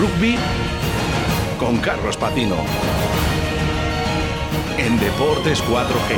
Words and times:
rugby 0.00 0.34
con 1.58 1.76
Carlos 1.76 2.16
Patino. 2.16 2.56
En 4.78 4.98
Deportes 4.98 5.62
4G. 5.64 6.16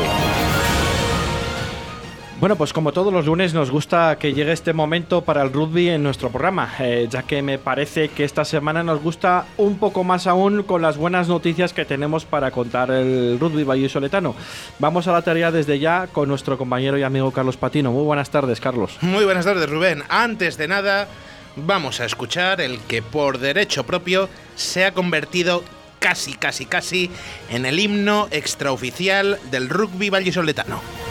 Bueno, 2.38 2.54
pues 2.54 2.72
como 2.72 2.92
todos 2.92 3.12
los 3.12 3.26
lunes 3.26 3.54
nos 3.54 3.72
gusta 3.72 4.18
que 4.20 4.34
llegue 4.34 4.52
este 4.52 4.72
momento 4.72 5.22
para 5.22 5.42
el 5.42 5.52
rugby 5.52 5.88
en 5.88 6.04
nuestro 6.04 6.30
programa, 6.30 6.72
eh, 6.78 7.08
ya 7.10 7.24
que 7.24 7.42
me 7.42 7.58
parece 7.58 8.08
que 8.08 8.22
esta 8.22 8.44
semana 8.44 8.84
nos 8.84 9.02
gusta 9.02 9.46
un 9.56 9.78
poco 9.78 10.04
más 10.04 10.28
aún 10.28 10.62
con 10.62 10.80
las 10.80 10.96
buenas 10.96 11.26
noticias 11.26 11.72
que 11.72 11.84
tenemos 11.84 12.24
para 12.24 12.52
contar 12.52 12.92
el 12.92 13.36
rugby 13.40 13.64
vallisoletano. 13.64 14.36
Vamos 14.78 15.08
a 15.08 15.12
la 15.12 15.22
tarea 15.22 15.50
desde 15.50 15.80
ya 15.80 16.06
con 16.06 16.28
nuestro 16.28 16.56
compañero 16.56 16.96
y 16.98 17.02
amigo 17.02 17.32
Carlos 17.32 17.56
Patino. 17.56 17.90
Muy 17.90 18.04
buenas 18.04 18.30
tardes, 18.30 18.60
Carlos. 18.60 18.96
Muy 19.00 19.24
buenas 19.24 19.44
tardes, 19.44 19.68
Rubén. 19.68 20.04
Antes 20.08 20.56
de 20.56 20.68
nada, 20.68 21.08
vamos 21.56 22.00
a 22.00 22.04
escuchar 22.04 22.60
el 22.60 22.80
que 22.80 23.02
por 23.02 23.38
derecho 23.38 23.84
propio 23.84 24.28
se 24.56 24.84
ha 24.84 24.92
convertido 24.92 25.64
casi, 25.98 26.34
casi, 26.34 26.66
casi 26.66 27.10
en 27.50 27.66
el 27.66 27.78
himno 27.78 28.28
extraoficial 28.30 29.38
del 29.50 29.68
rugby 29.68 30.10
vallisoletano. 30.10 31.01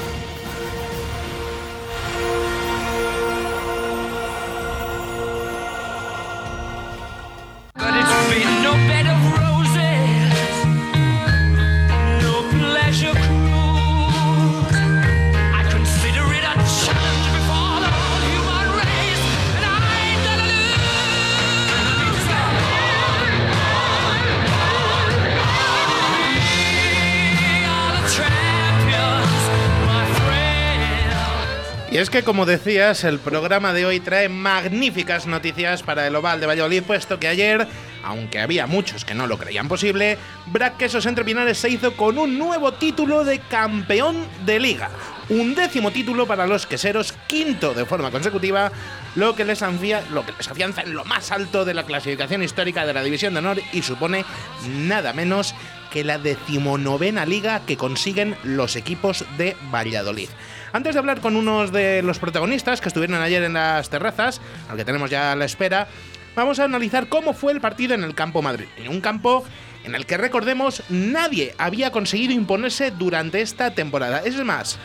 Que, 32.11 32.23
como 32.23 32.45
decías, 32.45 33.05
el 33.05 33.19
programa 33.19 33.71
de 33.71 33.85
hoy 33.85 34.01
trae 34.01 34.27
magníficas 34.27 35.27
noticias 35.27 35.81
para 35.81 36.05
el 36.05 36.15
Oval 36.15 36.41
de 36.41 36.45
Valladolid, 36.45 36.83
puesto 36.83 37.19
que 37.19 37.29
ayer, 37.29 37.65
aunque 38.03 38.39
había 38.39 38.67
muchos 38.67 39.05
que 39.05 39.13
no 39.13 39.27
lo 39.27 39.37
creían 39.37 39.69
posible, 39.69 40.17
Brac 40.47 40.75
Quesos 40.75 41.05
Entre 41.05 41.23
Pinares 41.23 41.57
se 41.57 41.69
hizo 41.69 41.95
con 41.95 42.17
un 42.17 42.37
nuevo 42.37 42.73
título 42.73 43.23
de 43.23 43.39
campeón 43.39 44.25
de 44.45 44.59
liga. 44.59 44.89
Un 45.29 45.55
décimo 45.55 45.91
título 45.91 46.27
para 46.27 46.47
los 46.47 46.65
queseros, 46.65 47.13
quinto 47.27 47.73
de 47.73 47.85
forma 47.85 48.11
consecutiva, 48.11 48.73
lo 49.15 49.33
que, 49.33 49.45
les 49.45 49.61
lo 50.09 50.25
que 50.25 50.33
les 50.37 50.49
afianza 50.49 50.81
en 50.81 50.93
lo 50.93 51.05
más 51.05 51.31
alto 51.31 51.63
de 51.63 51.73
la 51.73 51.85
clasificación 51.85 52.43
histórica 52.43 52.85
de 52.85 52.93
la 52.93 53.03
División 53.03 53.33
de 53.33 53.39
Honor 53.39 53.61
y 53.71 53.83
supone 53.83 54.25
nada 54.67 55.13
menos 55.13 55.55
que 55.91 56.03
la 56.03 56.17
decimonovena 56.17 57.25
liga 57.25 57.61
que 57.65 57.77
consiguen 57.77 58.35
los 58.43 58.75
equipos 58.75 59.23
de 59.37 59.55
Valladolid. 59.71 60.29
Antes 60.73 60.95
de 60.95 60.99
hablar 60.99 61.19
con 61.19 61.35
unos 61.35 61.73
de 61.73 62.01
los 62.01 62.19
protagonistas 62.19 62.79
que 62.79 62.87
estuvieron 62.87 63.21
ayer 63.21 63.43
en 63.43 63.53
las 63.53 63.89
terrazas, 63.89 64.39
al 64.69 64.77
que 64.77 64.85
tenemos 64.85 65.09
ya 65.09 65.33
a 65.33 65.35
la 65.35 65.43
espera, 65.43 65.87
vamos 66.33 66.59
a 66.59 66.63
analizar 66.63 67.09
cómo 67.09 67.33
fue 67.33 67.51
el 67.51 67.59
partido 67.59 67.93
en 67.93 68.05
el 68.05 68.15
campo 68.15 68.41
Madrid. 68.41 68.67
En 68.77 68.87
un 68.87 69.01
campo 69.01 69.43
en 69.83 69.95
el 69.95 70.05
que 70.05 70.15
recordemos 70.15 70.83
nadie 70.87 71.53
había 71.57 71.91
conseguido 71.91 72.31
imponerse 72.33 72.91
durante 72.91 73.41
esta 73.41 73.71
temporada. 73.71 74.21
Es 74.23 74.37
más, 74.45 74.79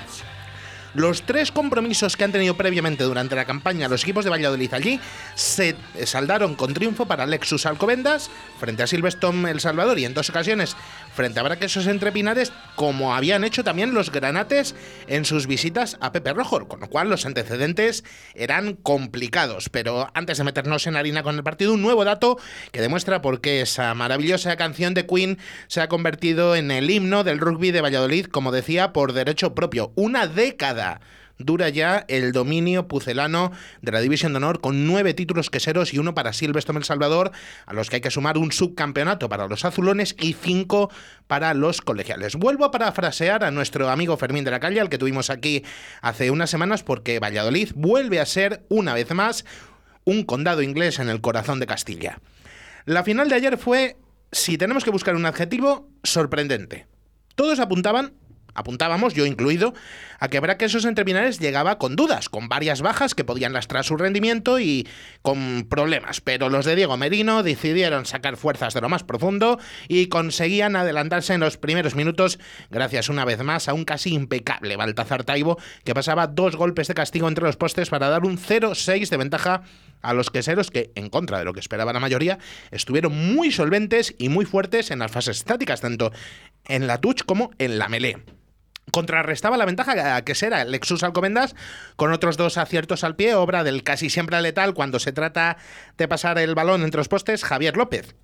los 0.97 1.23
tres 1.23 1.53
compromisos 1.53 2.17
que 2.17 2.25
han 2.25 2.33
tenido 2.33 2.56
previamente 2.56 3.05
durante 3.05 3.37
la 3.37 3.45
campaña 3.45 3.87
los 3.87 4.03
equipos 4.03 4.25
de 4.25 4.31
Valladolid 4.31 4.73
allí 4.73 4.98
se 5.34 5.77
saldaron 6.05 6.55
con 6.55 6.72
triunfo 6.72 7.05
para 7.05 7.27
Lexus 7.27 7.66
Alcobendas 7.66 8.31
frente 8.59 8.83
a 8.83 8.87
Silverstone 8.87 9.50
El 9.50 9.60
Salvador 9.60 9.99
y 9.99 10.06
en 10.06 10.15
dos 10.15 10.31
ocasiones 10.31 10.75
frente 11.16 11.41
a 11.41 11.43
Braquesos 11.43 11.87
Entre 11.87 12.12
Pinares, 12.12 12.53
como 12.77 13.15
habían 13.15 13.43
hecho 13.43 13.65
también 13.65 13.94
los 13.94 14.12
granates 14.12 14.75
en 15.09 15.25
sus 15.25 15.47
visitas 15.47 15.97
a 16.00 16.12
Pepe 16.12 16.34
Rojo, 16.34 16.69
con 16.69 16.78
lo 16.78 16.88
cual 16.88 17.09
los 17.09 17.25
antecedentes 17.25 18.04
eran 18.34 18.75
complicados. 18.75 19.71
Pero 19.71 20.10
antes 20.12 20.38
de 20.38 20.44
meternos 20.44 20.87
en 20.87 20.94
harina 20.94 21.22
con 21.22 21.37
el 21.37 21.43
partido, 21.43 21.72
un 21.72 21.81
nuevo 21.82 22.04
dato 22.04 22.38
que 22.71 22.82
demuestra 22.82 23.22
por 23.22 23.41
qué 23.41 23.62
esa 23.62 23.94
maravillosa 23.94 24.56
canción 24.56 24.93
de 24.93 25.06
Queen 25.06 25.38
se 25.69 25.81
ha 25.81 25.88
convertido 25.88 26.54
en 26.54 26.71
el 26.71 26.91
himno 26.91 27.25
del 27.25 27.38
rugby 27.38 27.71
de 27.71 27.81
Valladolid, 27.81 28.27
como 28.27 28.53
decía, 28.53 28.93
por 28.93 29.15
derecho 29.15 29.54
propio. 29.54 29.93
Una 29.97 30.27
década 30.27 31.00
dura 31.38 31.69
ya 31.69 32.04
el 32.08 32.32
dominio 32.32 32.88
pucelano 32.88 33.52
de 33.82 33.92
la 33.92 34.00
División 34.00 34.32
de 34.32 34.38
Honor 34.38 34.60
con 34.60 34.86
nueve 34.86 35.14
títulos 35.14 35.50
queseros 35.50 35.92
y 35.94 35.98
uno 35.98 36.14
para 36.14 36.32
Silvestre 36.32 36.76
El 36.76 36.84
Salvador, 36.84 37.32
a 37.66 37.72
los 37.72 37.91
que 37.91 37.97
hay 37.97 38.02
que 38.02 38.10
sumar 38.10 38.38
un 38.38 38.52
subcampeonato 38.52 39.28
para 39.28 39.47
los 39.47 39.64
azulones 39.64 40.16
y 40.19 40.32
cinco 40.34 40.91
para 41.26 41.54
los 41.54 41.80
colegiales. 41.80 42.36
Vuelvo 42.36 42.64
a 42.64 42.70
parafrasear 42.70 43.44
a 43.44 43.50
nuestro 43.50 43.88
amigo 43.88 44.16
Fermín 44.16 44.44
de 44.44 44.50
la 44.50 44.60
Calle, 44.60 44.80
al 44.80 44.88
que 44.88 44.98
tuvimos 44.98 45.30
aquí 45.30 45.64
hace 46.00 46.30
unas 46.30 46.50
semanas, 46.50 46.82
porque 46.82 47.19
Valladolid 47.19 47.72
vuelve 47.74 48.20
a 48.20 48.26
ser, 48.26 48.64
una 48.68 48.94
vez 48.94 49.10
más, 49.12 49.44
un 50.04 50.24
condado 50.24 50.62
inglés 50.62 50.98
en 50.98 51.08
el 51.08 51.20
corazón 51.20 51.60
de 51.60 51.66
Castilla. 51.66 52.20
La 52.84 53.03
final 53.03 53.28
de 53.28 53.34
ayer 53.34 53.58
fue, 53.58 53.97
si 54.30 54.56
tenemos 54.56 54.84
que 54.84 54.91
buscar 54.91 55.16
un 55.16 55.26
adjetivo, 55.26 55.88
sorprendente. 56.04 56.86
Todos 57.34 57.58
apuntaban 57.58 58.14
apuntábamos, 58.56 59.15
yo 59.15 59.27
incluido, 59.27 59.75
a 60.19 60.28
que 60.28 60.39
habrá 60.39 60.56
que 60.56 60.65
esos 60.65 60.84
entrepinares 60.84 61.39
llegaba 61.39 61.78
con 61.78 61.94
dudas, 61.94 62.28
con 62.28 62.49
varias 62.49 62.83
bajas 62.83 63.15
que 63.15 63.25
podían 63.25 63.53
lastrar 63.53 63.84
su 63.84 63.97
rendimiento 63.97 64.59
y 64.59 64.89
con 65.22 65.67
problemas. 65.69 66.21
Pero 66.21 66.49
los 66.49 66.65
de 66.65 66.75
Diego 66.75 66.97
Merino 66.97 67.43
decidieron 67.43 68.06
sacar 68.06 68.37
fuerzas 68.37 68.75
de 68.75 68.81
lo 68.81 68.89
más 68.89 69.05
profundo 69.05 69.59
y 69.89 70.06
conseguían 70.06 70.77
adelantarse 70.77 71.34
en 71.34 71.41
los 71.41 71.56
primeros 71.56 71.95
minutos, 71.95 72.39
gracias 72.71 73.09
una 73.09 73.25
vez 73.25 73.43
más 73.43 73.69
a 73.69 73.75
un 73.75 73.84
casi 73.84 74.15
impecable 74.15 74.77
Baltazar 74.77 75.25
Taibo, 75.25 75.59
que 75.84 75.95
pasaba 75.95 76.27
dos 76.27 76.56
golpes 76.56 76.89
de 76.89 76.95
castigo 76.95 77.28
entre 77.28 77.45
los 77.45 77.56
postes 77.56 77.91
para 77.91 78.09
dar 78.09 78.25
un 78.25 78.39
0-6 78.39 79.09
de 79.09 79.16
ventaja 79.16 79.62
a 80.03 80.15
los 80.15 80.31
queseros 80.31 80.71
que, 80.71 80.93
en 80.95 81.11
contra 81.11 81.39
de 81.39 81.45
lo 81.45 81.53
que 81.53 81.61
esperaba 81.61 81.93
la 81.93 82.00
mayoría, 82.00 82.39
estuvieron 82.71 83.34
muy 83.34 83.50
solventes 83.50 84.15
y 84.19 84.28
muy 84.28 84.45
fuertes 84.45 84.91
en 84.91 85.00
las 85.00 85.11
fases 85.11 85.39
estáticas, 85.39 85.81
tanto 85.81 86.12
en 86.66 86.87
la 86.87 87.00
touch 87.00 87.22
como 87.25 87.50
en 87.59 87.78
la 87.78 87.89
melee 87.89 88.16
contrarrestaba 88.92 89.56
la 89.56 89.64
ventaja 89.64 90.22
que 90.22 90.34
será 90.34 90.64
Lexus 90.64 91.02
Alcomendas 91.02 91.54
con 91.97 92.12
otros 92.12 92.36
dos 92.36 92.58
aciertos 92.58 93.04
al 93.04 93.16
pie, 93.16 93.34
obra 93.34 93.64
del 93.64 93.82
casi 93.82 94.10
siempre 94.10 94.41
letal 94.41 94.74
cuando 94.74 94.98
se 94.98 95.12
trata 95.12 95.56
de 95.97 96.08
pasar 96.08 96.38
el 96.38 96.54
balón 96.54 96.82
entre 96.82 96.98
los 96.98 97.08
postes, 97.08 97.44
Javier 97.44 97.76
López. 97.76 98.14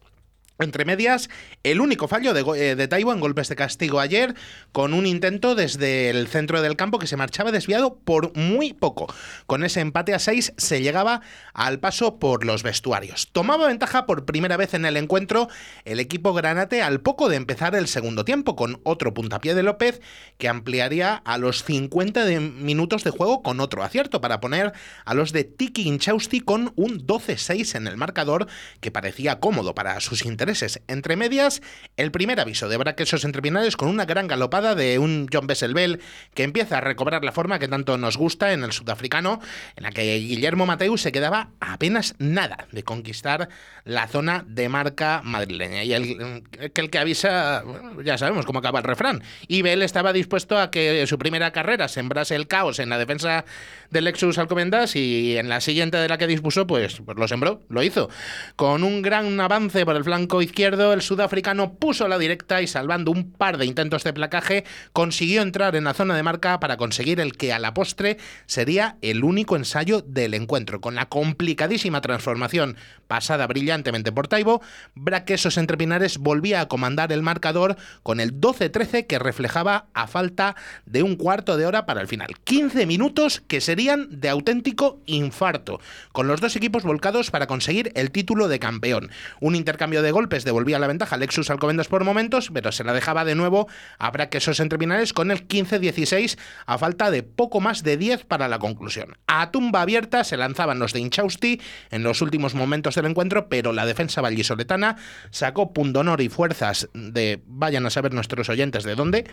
Entre 0.62 0.84
medias, 0.84 1.28
el 1.62 1.80
único 1.80 2.08
fallo 2.08 2.34
de, 2.34 2.40
eh, 2.60 2.74
de 2.76 2.88
Taibo 2.88 3.12
en 3.12 3.20
golpes 3.20 3.48
de 3.48 3.56
castigo 3.56 4.00
ayer, 4.00 4.34
con 4.72 4.94
un 4.94 5.06
intento 5.06 5.54
desde 5.54 6.10
el 6.10 6.28
centro 6.28 6.62
del 6.62 6.76
campo 6.76 6.98
que 6.98 7.06
se 7.06 7.16
marchaba 7.16 7.52
desviado 7.52 7.96
por 7.96 8.36
muy 8.36 8.72
poco. 8.72 9.12
Con 9.46 9.64
ese 9.64 9.80
empate 9.80 10.14
a 10.14 10.18
6 10.18 10.54
se 10.56 10.82
llegaba 10.82 11.22
al 11.52 11.80
paso 11.80 12.18
por 12.18 12.44
los 12.44 12.62
vestuarios. 12.62 13.28
Tomaba 13.32 13.66
ventaja 13.66 14.06
por 14.06 14.24
primera 14.24 14.56
vez 14.56 14.74
en 14.74 14.84
el 14.84 14.96
encuentro 14.96 15.48
el 15.84 16.00
equipo 16.00 16.32
Granate 16.32 16.82
al 16.82 17.00
poco 17.00 17.28
de 17.28 17.36
empezar 17.36 17.74
el 17.74 17.88
segundo 17.88 18.24
tiempo, 18.24 18.56
con 18.56 18.80
otro 18.84 19.14
puntapié 19.14 19.54
de 19.54 19.62
López 19.62 20.00
que 20.38 20.48
ampliaría 20.48 21.14
a 21.14 21.38
los 21.38 21.64
50 21.64 22.24
minutos 22.40 23.04
de 23.04 23.10
juego 23.10 23.42
con 23.42 23.60
otro 23.60 23.82
acierto 23.82 24.20
para 24.20 24.40
poner 24.40 24.72
a 25.04 25.14
los 25.14 25.32
de 25.32 25.44
Tiki 25.44 25.88
Inchausti 25.88 26.40
con 26.40 26.72
un 26.76 27.06
12-6 27.06 27.76
en 27.76 27.86
el 27.86 27.96
marcador 27.96 28.46
que 28.80 28.90
parecía 28.90 29.40
cómodo 29.40 29.74
para 29.74 30.00
sus 30.00 30.24
intereses 30.24 30.51
entre 30.88 31.16
medias, 31.16 31.62
el 31.96 32.10
primer 32.10 32.40
aviso 32.40 32.68
de 32.68 32.76
Braquesos 32.76 33.24
Entrepinares 33.24 33.76
con 33.76 33.88
una 33.88 34.04
gran 34.04 34.28
galopada 34.28 34.74
de 34.74 34.98
un 34.98 35.28
John 35.32 35.46
Besselbel 35.46 36.00
que 36.34 36.42
empieza 36.42 36.78
a 36.78 36.80
recobrar 36.80 37.24
la 37.24 37.32
forma 37.32 37.58
que 37.58 37.68
tanto 37.68 37.96
nos 37.96 38.16
gusta 38.16 38.52
en 38.52 38.64
el 38.64 38.72
sudafricano, 38.72 39.40
en 39.76 39.84
la 39.84 39.90
que 39.92 40.18
Guillermo 40.18 40.66
Mateus 40.66 41.00
se 41.00 41.12
quedaba 41.12 41.50
apenas 41.60 42.14
nada 42.18 42.66
de 42.72 42.82
conquistar 42.82 43.48
la 43.84 44.06
zona 44.08 44.44
de 44.46 44.68
marca 44.68 45.22
madrileña. 45.24 45.84
Y 45.84 45.92
el 45.92 46.42
que 46.90 46.98
avisa, 46.98 47.64
ya 48.04 48.18
sabemos 48.18 48.46
cómo 48.46 48.58
acaba 48.58 48.80
el 48.80 48.84
refrán. 48.84 49.22
Y 49.48 49.62
Bell 49.62 49.82
estaba 49.82 50.12
dispuesto 50.12 50.58
a 50.58 50.70
que 50.70 51.06
su 51.06 51.18
primera 51.18 51.52
carrera 51.52 51.88
sembrase 51.88 52.36
el 52.36 52.46
caos 52.46 52.78
en 52.78 52.88
la 52.88 52.98
defensa 52.98 53.44
del 53.90 54.04
Lexus 54.04 54.38
Alcomendas 54.38 54.96
y 54.96 55.36
en 55.36 55.48
la 55.48 55.60
siguiente 55.60 55.98
de 55.98 56.08
la 56.08 56.18
que 56.18 56.26
dispuso, 56.26 56.66
pues, 56.66 57.00
pues 57.04 57.18
lo 57.18 57.28
sembró, 57.28 57.62
lo 57.68 57.82
hizo. 57.82 58.08
Con 58.56 58.84
un 58.84 59.02
gran 59.02 59.38
avance 59.40 59.84
por 59.84 59.96
el 59.96 60.04
flanco 60.04 60.31
izquierdo, 60.40 60.92
el 60.92 61.02
sudafricano 61.02 61.74
puso 61.74 62.08
la 62.08 62.18
directa 62.18 62.62
y 62.62 62.66
salvando 62.66 63.10
un 63.10 63.32
par 63.32 63.58
de 63.58 63.66
intentos 63.66 64.04
de 64.04 64.14
placaje, 64.14 64.64
consiguió 64.92 65.42
entrar 65.42 65.76
en 65.76 65.84
la 65.84 65.94
zona 65.94 66.16
de 66.16 66.22
marca 66.22 66.60
para 66.60 66.76
conseguir 66.76 67.20
el 67.20 67.36
que 67.36 67.52
a 67.52 67.58
la 67.58 67.74
postre 67.74 68.16
sería 68.46 68.96
el 69.02 69.24
único 69.24 69.56
ensayo 69.56 70.00
del 70.00 70.34
encuentro. 70.34 70.80
Con 70.80 70.94
la 70.94 71.06
complicadísima 71.06 72.00
transformación 72.00 72.76
pasada 73.08 73.46
brillantemente 73.46 74.12
por 74.12 74.28
Taibo, 74.28 74.62
Braquesos 74.94 75.58
entre 75.58 75.76
Pinares 75.76 76.18
volvía 76.18 76.62
a 76.62 76.68
comandar 76.68 77.12
el 77.12 77.22
marcador 77.22 77.76
con 78.02 78.20
el 78.20 78.40
12-13 78.40 79.06
que 79.06 79.18
reflejaba 79.18 79.86
a 79.92 80.06
falta 80.06 80.56
de 80.86 81.02
un 81.02 81.16
cuarto 81.16 81.56
de 81.56 81.66
hora 81.66 81.84
para 81.84 82.00
el 82.00 82.08
final. 82.08 82.28
15 82.44 82.86
minutos 82.86 83.42
que 83.46 83.60
serían 83.60 84.20
de 84.20 84.28
auténtico 84.28 85.00
infarto, 85.06 85.80
con 86.12 86.26
los 86.26 86.40
dos 86.40 86.56
equipos 86.56 86.84
volcados 86.84 87.30
para 87.30 87.46
conseguir 87.46 87.92
el 87.96 88.10
título 88.10 88.48
de 88.48 88.58
campeón. 88.58 89.10
Un 89.40 89.56
intercambio 89.56 90.02
de 90.02 90.12
golpes 90.22 90.44
devolvía 90.44 90.78
la 90.78 90.86
ventaja 90.86 91.16
a 91.16 91.18
Lexus 91.18 91.50
Alcobendas 91.50 91.88
por 91.88 92.04
momentos, 92.04 92.48
pero 92.54 92.70
se 92.70 92.84
la 92.84 92.92
dejaba 92.92 93.24
de 93.24 93.34
nuevo 93.34 93.66
a 93.98 94.08
Braquesos 94.12 94.60
entre 94.60 94.78
Pinares 94.78 95.12
con 95.12 95.32
el 95.32 95.48
15-16 95.48 96.38
a 96.64 96.78
falta 96.78 97.10
de 97.10 97.24
poco 97.24 97.60
más 97.60 97.82
de 97.82 97.96
10 97.96 98.24
para 98.26 98.46
la 98.46 98.60
conclusión. 98.60 99.16
A 99.26 99.50
tumba 99.50 99.82
abierta 99.82 100.22
se 100.22 100.36
lanzaban 100.36 100.78
los 100.78 100.92
de 100.92 101.00
Inchausti 101.00 101.60
en 101.90 102.04
los 102.04 102.22
últimos 102.22 102.54
momentos 102.54 102.94
del 102.94 103.06
encuentro, 103.06 103.48
pero 103.48 103.72
la 103.72 103.84
defensa 103.84 104.20
vallisoletana 104.20 104.96
sacó 105.30 105.72
pundonor 105.72 106.20
y 106.20 106.28
fuerzas 106.28 106.88
de, 106.94 107.42
vayan 107.46 107.84
a 107.86 107.90
saber 107.90 108.14
nuestros 108.14 108.48
oyentes 108.48 108.84
de 108.84 108.94
dónde, 108.94 109.24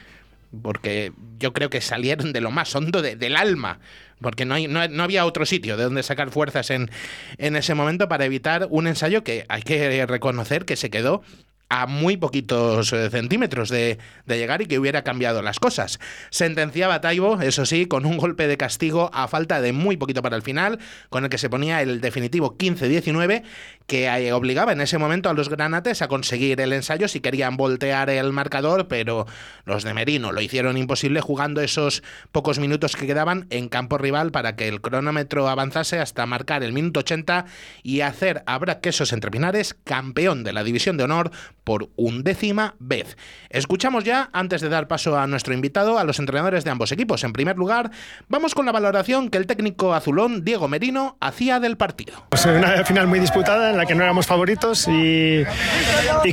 porque 0.61 1.13
yo 1.37 1.53
creo 1.53 1.69
que 1.69 1.81
salieron 1.81 2.33
de 2.33 2.41
lo 2.41 2.51
más 2.51 2.75
hondo 2.75 3.01
del 3.01 3.35
alma, 3.35 3.79
porque 4.21 4.45
no, 4.45 4.55
hay, 4.55 4.67
no, 4.67 4.81
había 5.03 5.25
otro 5.25 5.45
sitio 5.45 5.77
de 5.77 5.83
donde 5.83 6.03
sacar 6.03 6.31
fuerzas 6.31 6.69
en, 6.71 6.89
en 7.37 7.55
ese 7.55 7.75
momento 7.75 8.07
para 8.07 8.25
evitar 8.25 8.67
un 8.69 8.87
ensayo 8.87 9.23
que 9.23 9.45
hay 9.47 9.61
que 9.61 10.05
reconocer 10.05 10.65
que 10.65 10.75
se 10.75 10.89
quedó 10.89 11.21
a 11.69 11.85
muy 11.85 12.17
poquitos 12.17 12.91
eh, 12.93 13.09
centímetros 13.09 13.69
de, 13.69 13.99
llegar 14.25 14.61
y 14.61 14.65
que 14.65 14.79
hubiera 14.79 15.03
cambiado 15.03 15.41
las 15.41 15.59
cosas. 15.59 15.99
Sentenciaba 16.31 17.01
Taibo, 17.01 17.39
eso 17.41 17.65
sí, 17.65 17.85
con 17.85 18.05
un 18.05 18.17
golpe 18.17 18.47
de 18.47 18.57
castigo 18.57 19.11
a 19.13 19.27
falta 19.27 19.61
de 19.61 19.71
muy 19.71 19.95
poquito 19.95 20.21
para 20.21 20.35
el 20.35 20.41
final, 20.41 20.79
con 21.09 21.23
el 21.23 21.29
que 21.29 21.37
se 21.37 21.49
ponía 21.49 21.81
el 21.81 22.01
definitivo 22.01 22.57
15-19, 22.57 23.43
que 23.85 24.05
eh, 24.05 24.33
obligaba 24.33 24.71
en 24.71 24.81
ese 24.81 24.97
momento 24.97 25.29
a 25.29 25.33
los 25.33 25.49
granates 25.49 26.01
a 26.01 26.07
conseguir 26.07 26.59
el 26.61 26.73
ensayo 26.73 27.07
si 27.07 27.21
querían 27.21 27.57
voltear 27.57 28.09
el 28.09 28.33
marcador, 28.33 28.87
pero 28.87 29.27
los 29.65 29.83
de 29.83 29.93
Merino 29.93 30.31
lo 30.31 30.41
hicieron 30.41 30.77
imposible 30.77 31.21
jugando 31.21 31.61
esos 31.61 32.03
pocos 32.31 32.59
minutos 32.59 32.95
que 32.95 33.07
quedaban 33.07 33.47
en 33.49 33.69
campo 33.69 33.97
rival 33.97 34.31
para 34.31 34.55
que 34.55 34.67
el 34.67 34.81
cronómetro 34.81 35.47
avanzase 35.47 35.99
hasta 35.99 36.25
marcar 36.25 36.63
el 36.63 36.73
minuto 36.73 37.01
80 37.01 37.45
y 37.83 38.01
hacer 38.01 38.43
a 38.45 38.57
Brad 38.57 38.79
Quesos 38.79 39.13
entre 39.13 39.31
Pinares 39.31 39.75
campeón 39.83 40.43
de 40.43 40.53
la 40.53 40.63
División 40.63 40.97
de 40.97 41.03
Honor 41.03 41.31
por 41.69 41.91
undécima 41.97 42.73
vez. 42.79 43.15
Escuchamos 43.51 44.03
ya, 44.03 44.31
antes 44.33 44.59
de 44.59 44.69
dar 44.69 44.87
paso 44.87 45.19
a 45.19 45.27
nuestro 45.27 45.53
invitado, 45.53 45.99
a 45.99 46.03
los 46.03 46.17
entrenadores 46.17 46.63
de 46.63 46.71
ambos 46.71 46.91
equipos. 46.91 47.23
En 47.23 47.31
primer 47.31 47.57
lugar, 47.57 47.91
vamos 48.27 48.55
con 48.55 48.65
la 48.65 48.71
valoración 48.71 49.29
que 49.29 49.37
el 49.37 49.45
técnico 49.45 49.93
azulón, 49.93 50.43
Diego 50.43 50.67
Merino, 50.67 51.15
hacía 51.19 51.59
del 51.59 51.77
partido. 51.77 52.25
Pues 52.29 52.43
una 52.47 52.83
final 52.85 53.05
muy 53.05 53.19
disputada 53.19 53.69
en 53.69 53.77
la 53.77 53.85
que 53.85 53.93
no 53.93 54.01
éramos 54.01 54.25
favoritos 54.25 54.87
y, 54.87 55.43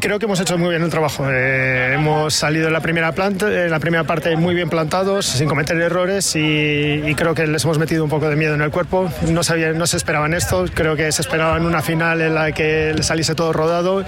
creo 0.01 0.19
que 0.19 0.25
hemos 0.25 0.41
hecho 0.41 0.57
muy 0.57 0.71
bien 0.71 0.83
el 0.83 0.89
trabajo. 0.89 1.27
Eh, 1.31 1.93
hemos 1.93 2.33
salido 2.33 2.69
en 2.69 2.73
la 2.73 2.81
primera, 2.81 3.13
planta, 3.13 3.47
en 3.47 3.71
la 3.71 3.79
primera 3.79 4.05
parte 4.05 4.37
muy 4.37 4.55
bien 4.55 4.71
plantados, 4.71 5.27
sin 5.27 5.49
cometer 5.49 5.79
errores 5.79 6.35
y, 6.35 7.15
creo 7.15 7.35
que 7.35 7.47
les 7.47 7.63
hemos 7.63 7.79
metido 7.79 8.05
un 8.05 8.09
poco 8.09 8.31
de 8.31 8.37
miedo 8.37 8.55
en 8.55 8.63
el 8.63 8.71
cuerpo. 8.71 9.11
No, 9.29 9.43
sabían, 9.43 9.77
no 9.77 9.87
se 9.87 9.99
esperaban 9.99 10.33
esto, 10.33 10.65
creo 10.73 10.97
que 10.97 11.13
se 11.13 11.21
esperaban 11.21 11.67
una 11.67 11.83
final 11.83 12.23
en 12.23 12.35
la 12.35 12.53
que 12.53 12.95
les 12.97 13.05
saliese 13.05 13.35
todo 13.35 13.53
rodado 13.53 14.03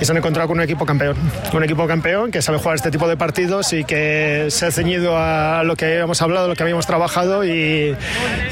y 0.00 0.04
se 0.04 0.12
han 0.12 0.18
encontrado 0.18 0.46
con 0.46 0.58
un 0.58 0.67
equipo 0.68 0.84
campeón. 0.84 1.16
Un 1.54 1.64
equipo 1.64 1.86
campeón 1.86 2.30
que 2.30 2.42
sabe 2.42 2.58
jugar 2.58 2.76
este 2.76 2.90
tipo 2.90 3.08
de 3.08 3.16
partidos 3.16 3.72
y 3.72 3.84
que 3.84 4.48
se 4.50 4.66
ha 4.66 4.70
ceñido 4.70 5.16
a 5.16 5.62
lo 5.64 5.76
que 5.76 5.98
hemos 5.98 6.20
hablado, 6.20 6.46
lo 6.46 6.54
que 6.54 6.62
habíamos 6.62 6.86
trabajado 6.86 7.44
y, 7.44 7.96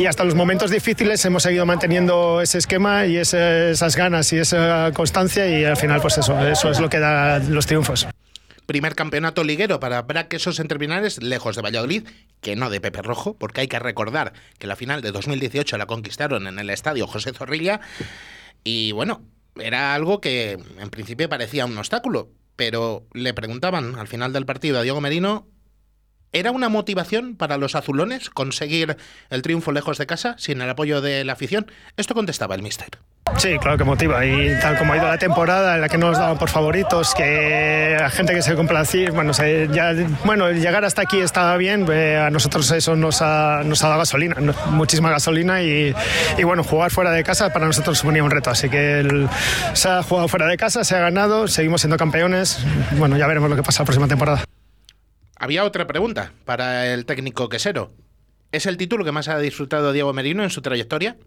hasta 0.08 0.24
los 0.24 0.34
momentos 0.34 0.70
difíciles 0.70 1.22
hemos 1.26 1.42
seguido 1.42 1.66
manteniendo 1.66 2.40
ese 2.40 2.58
esquema 2.58 3.04
y 3.04 3.18
esas 3.18 3.96
ganas 3.96 4.32
y 4.32 4.38
esa 4.38 4.90
constancia 4.94 5.46
y 5.46 5.64
al 5.64 5.76
final 5.76 6.00
pues 6.00 6.16
eso, 6.16 6.38
eso 6.46 6.70
es 6.70 6.80
lo 6.80 6.88
que 6.88 7.00
da 7.00 7.38
los 7.40 7.66
triunfos 7.66 8.06
primer 8.66 8.96
campeonato 8.96 9.44
liguero 9.44 9.78
para 9.78 10.02
Braquesos 10.02 10.58
en 10.58 10.66
terminales, 10.66 11.22
lejos 11.22 11.54
de 11.54 11.62
Valladolid, 11.62 12.08
que 12.40 12.56
no 12.56 12.68
de 12.68 12.80
Pepe 12.80 13.00
Rojo, 13.00 13.36
porque 13.38 13.60
hay 13.60 13.68
que 13.68 13.78
recordar 13.78 14.32
que 14.58 14.66
la 14.66 14.74
final 14.74 15.02
de 15.02 15.12
2018 15.12 15.78
la 15.78 15.86
conquistaron 15.86 16.48
en 16.48 16.58
el 16.58 16.70
estadio 16.70 17.06
José 17.06 17.32
Zorrilla. 17.32 17.80
Y 18.64 18.90
bueno, 18.90 19.22
era 19.58 19.94
algo 19.94 20.20
que 20.20 20.52
en 20.52 20.90
principio 20.90 21.28
parecía 21.28 21.66
un 21.66 21.78
obstáculo, 21.78 22.30
pero 22.56 23.06
le 23.12 23.34
preguntaban 23.34 23.96
al 23.96 24.08
final 24.08 24.32
del 24.32 24.46
partido 24.46 24.78
a 24.78 24.82
Diego 24.82 25.00
Merino, 25.00 25.48
¿era 26.32 26.50
una 26.50 26.68
motivación 26.68 27.36
para 27.36 27.56
los 27.56 27.74
azulones 27.74 28.30
conseguir 28.30 28.96
el 29.30 29.42
triunfo 29.42 29.72
lejos 29.72 29.98
de 29.98 30.06
casa 30.06 30.34
sin 30.38 30.60
el 30.60 30.70
apoyo 30.70 31.00
de 31.00 31.24
la 31.24 31.34
afición? 31.34 31.70
Esto 31.96 32.14
contestaba 32.14 32.54
el 32.54 32.62
mister. 32.62 32.98
Sí, 33.38 33.58
claro 33.58 33.76
que 33.76 33.84
motiva. 33.84 34.24
Y 34.24 34.58
tal 34.60 34.78
como 34.78 34.94
ha 34.94 34.96
ido 34.96 35.06
la 35.06 35.18
temporada 35.18 35.74
en 35.74 35.82
la 35.82 35.88
que 35.88 35.98
no 35.98 36.08
nos 36.08 36.18
daban 36.18 36.38
por 36.38 36.48
favoritos, 36.48 37.14
que 37.14 37.96
la 37.98 38.08
gente 38.08 38.32
que 38.32 38.40
se 38.40 38.54
complacía, 38.54 39.10
bueno, 39.10 39.32
ya, 39.32 39.92
bueno, 40.24 40.50
llegar 40.52 40.84
hasta 40.84 41.02
aquí 41.02 41.20
estaba 41.20 41.56
bien. 41.58 41.86
Eh, 41.90 42.16
a 42.16 42.30
nosotros 42.30 42.70
eso 42.70 42.96
nos 42.96 43.20
ha, 43.20 43.62
nos 43.64 43.84
ha 43.84 43.88
dado 43.88 43.98
gasolina, 43.98 44.36
muchísima 44.70 45.10
gasolina. 45.10 45.62
Y, 45.62 45.94
y, 46.38 46.42
bueno, 46.44 46.64
jugar 46.64 46.90
fuera 46.90 47.10
de 47.10 47.22
casa 47.24 47.52
para 47.52 47.66
nosotros 47.66 47.98
suponía 47.98 48.24
un 48.24 48.30
reto. 48.30 48.50
Así 48.50 48.70
que 48.70 49.26
se 49.74 49.88
ha 49.88 50.02
jugado 50.02 50.28
fuera 50.28 50.46
de 50.46 50.56
casa, 50.56 50.82
se 50.84 50.96
ha 50.96 51.00
ganado, 51.00 51.46
seguimos 51.46 51.82
siendo 51.82 51.98
campeones. 51.98 52.64
Bueno, 52.92 53.18
ya 53.18 53.26
veremos 53.26 53.50
lo 53.50 53.56
que 53.56 53.62
pasa 53.62 53.82
la 53.82 53.86
próxima 53.86 54.08
temporada. 54.08 54.45
Había 55.38 55.64
otra 55.64 55.86
pregunta 55.86 56.32
para 56.46 56.92
el 56.92 57.04
técnico 57.04 57.50
quesero. 57.50 57.92
¿Es 58.52 58.64
el 58.64 58.78
título 58.78 59.04
que 59.04 59.12
más 59.12 59.28
ha 59.28 59.38
disfrutado 59.38 59.92
Diego 59.92 60.14
Merino 60.14 60.42
en 60.42 60.50
su 60.50 60.62
trayectoria? 60.62 61.18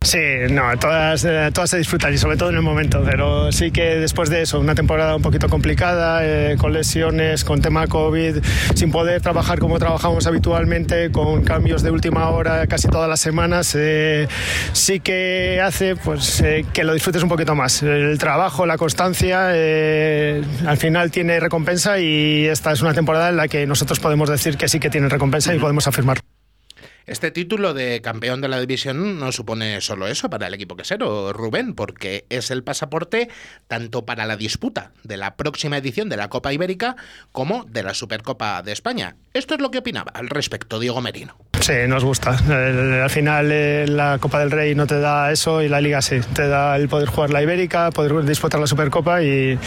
Sí, 0.00 0.18
no, 0.50 0.62
todas, 0.78 1.24
eh, 1.24 1.50
todas 1.52 1.70
se 1.70 1.76
disfrutan 1.76 2.14
y 2.14 2.18
sobre 2.18 2.36
todo 2.36 2.50
en 2.50 2.56
el 2.56 2.62
momento, 2.62 3.02
pero 3.04 3.50
sí 3.50 3.72
que 3.72 3.96
después 3.96 4.30
de 4.30 4.42
eso, 4.42 4.60
una 4.60 4.76
temporada 4.76 5.16
un 5.16 5.22
poquito 5.22 5.48
complicada, 5.48 6.20
eh, 6.22 6.56
con 6.56 6.72
lesiones, 6.72 7.44
con 7.44 7.60
tema 7.60 7.86
COVID, 7.88 8.36
sin 8.74 8.92
poder 8.92 9.20
trabajar 9.20 9.58
como 9.58 9.78
trabajamos 9.78 10.26
habitualmente, 10.28 11.10
con 11.10 11.42
cambios 11.42 11.82
de 11.82 11.90
última 11.90 12.30
hora 12.30 12.66
casi 12.68 12.86
todas 12.86 13.08
las 13.08 13.18
semanas, 13.18 13.74
eh, 13.76 14.28
sí 14.72 15.00
que 15.00 15.60
hace 15.60 15.96
pues, 15.96 16.44
que 16.72 16.84
lo 16.84 16.94
disfrutes 16.94 17.22
un 17.24 17.28
poquito 17.28 17.56
más. 17.56 17.82
El 17.82 18.16
trabajo, 18.18 18.66
la 18.66 18.78
constancia, 18.78 19.48
al 19.48 20.76
final 20.78 21.10
tiene 21.10 21.40
recompensa 21.40 21.98
y 21.98 22.46
esta 22.46 22.72
es 22.72 22.82
una 22.82 22.94
temporada 22.94 23.30
en 23.30 23.36
la 23.36 23.48
que 23.48 23.66
nosotros 23.66 23.98
podemos 23.98 24.30
decir 24.30 24.56
que 24.56 24.68
sí 24.68 24.78
que 24.78 24.90
tiene 24.90 25.08
recompensa 25.08 25.52
y 25.54 25.58
podemos 25.58 25.88
afirmar. 25.88 26.18
Este 27.08 27.30
título 27.30 27.72
de 27.72 28.02
campeón 28.02 28.42
de 28.42 28.48
la 28.48 28.60
división 28.60 29.18
no 29.18 29.32
supone 29.32 29.80
solo 29.80 30.06
eso 30.08 30.28
para 30.28 30.46
el 30.46 30.52
equipo 30.52 30.76
quesero, 30.76 31.32
Rubén, 31.32 31.74
porque 31.74 32.26
es 32.28 32.50
el 32.50 32.62
pasaporte 32.62 33.30
tanto 33.66 34.04
para 34.04 34.26
la 34.26 34.36
disputa 34.36 34.90
de 35.04 35.16
la 35.16 35.34
próxima 35.34 35.78
edición 35.78 36.10
de 36.10 36.18
la 36.18 36.28
Copa 36.28 36.52
Ibérica 36.52 36.96
como 37.32 37.64
de 37.64 37.82
la 37.82 37.94
Supercopa 37.94 38.62
de 38.62 38.72
España. 38.72 39.16
Esto 39.32 39.54
es 39.54 39.60
lo 39.60 39.70
que 39.70 39.78
opinaba 39.78 40.12
al 40.12 40.28
respecto 40.28 40.78
Diego 40.78 41.00
Merino. 41.00 41.34
Sí, 41.60 41.72
nos 41.88 42.04
gusta. 42.04 42.36
al 43.02 43.10
final 43.10 43.48
eh, 43.52 43.86
la 43.88 44.18
Copa 44.18 44.40
del 44.40 44.50
Rey 44.50 44.74
no 44.74 44.86
te 44.86 45.00
da 45.00 45.32
eso 45.32 45.62
y 45.62 45.68
la 45.70 45.80
Liga 45.80 46.02
sí. 46.02 46.20
Te 46.34 46.46
da 46.46 46.76
el 46.76 46.90
poder 46.90 47.08
jugar 47.08 47.30
la 47.30 47.42
Ibérica, 47.42 47.90
poder 47.90 48.22
disputar 48.26 48.60
la 48.60 48.66
Supercopa 48.66 49.22
y... 49.22 49.58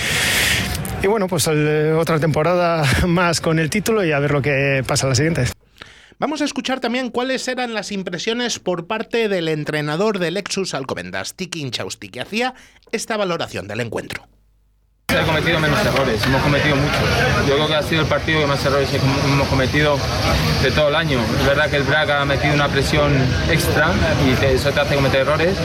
Y 1.03 1.07
bueno, 1.07 1.27
pues 1.27 1.49
eh, 1.51 1.93
otra 1.97 2.19
temporada 2.19 2.83
más 3.07 3.41
con 3.41 3.57
el 3.57 3.71
título 3.71 4.05
y 4.05 4.11
a 4.11 4.19
ver 4.19 4.29
lo 4.29 4.43
que 4.43 4.83
pasa 4.85 5.07
la 5.07 5.15
siguiente. 5.15 5.45
Vamos 6.21 6.39
a 6.43 6.45
escuchar 6.45 6.79
también 6.79 7.09
cuáles 7.09 7.47
eran 7.47 7.73
las 7.73 7.91
impresiones 7.91 8.59
por 8.59 8.85
parte 8.85 9.27
del 9.27 9.47
entrenador 9.47 10.19
del 10.19 10.35
Lexus 10.35 10.75
Alcobendas, 10.75 11.33
Tiki 11.33 11.61
Inchausti, 11.61 12.09
que 12.09 12.21
hacía 12.21 12.53
esta 12.91 13.17
valoración 13.17 13.67
del 13.67 13.79
encuentro. 13.79 14.27
Han 15.07 15.25
cometido 15.25 15.59
menos 15.59 15.83
errores, 15.83 16.23
hemos 16.23 16.43
cometido 16.43 16.75
muchos. 16.75 17.01
Yo 17.47 17.55
creo 17.55 17.67
que 17.67 17.73
ha 17.73 17.81
sido 17.81 18.01
el 18.03 18.07
partido 18.07 18.39
que 18.39 18.45
más 18.45 18.63
errores 18.63 18.87
hemos 18.93 19.47
cometido 19.47 19.97
de 20.61 20.69
todo 20.69 20.89
el 20.89 20.95
año. 20.95 21.19
Es 21.39 21.45
verdad 21.47 21.71
que 21.71 21.77
el 21.77 21.83
Braga 21.83 22.21
ha 22.21 22.25
metido 22.25 22.53
una 22.53 22.67
presión 22.67 23.11
extra 23.49 23.91
y 24.23 24.45
eso 24.45 24.71
te 24.71 24.79
hace 24.79 24.93
cometer 24.93 25.21
errores. 25.21 25.57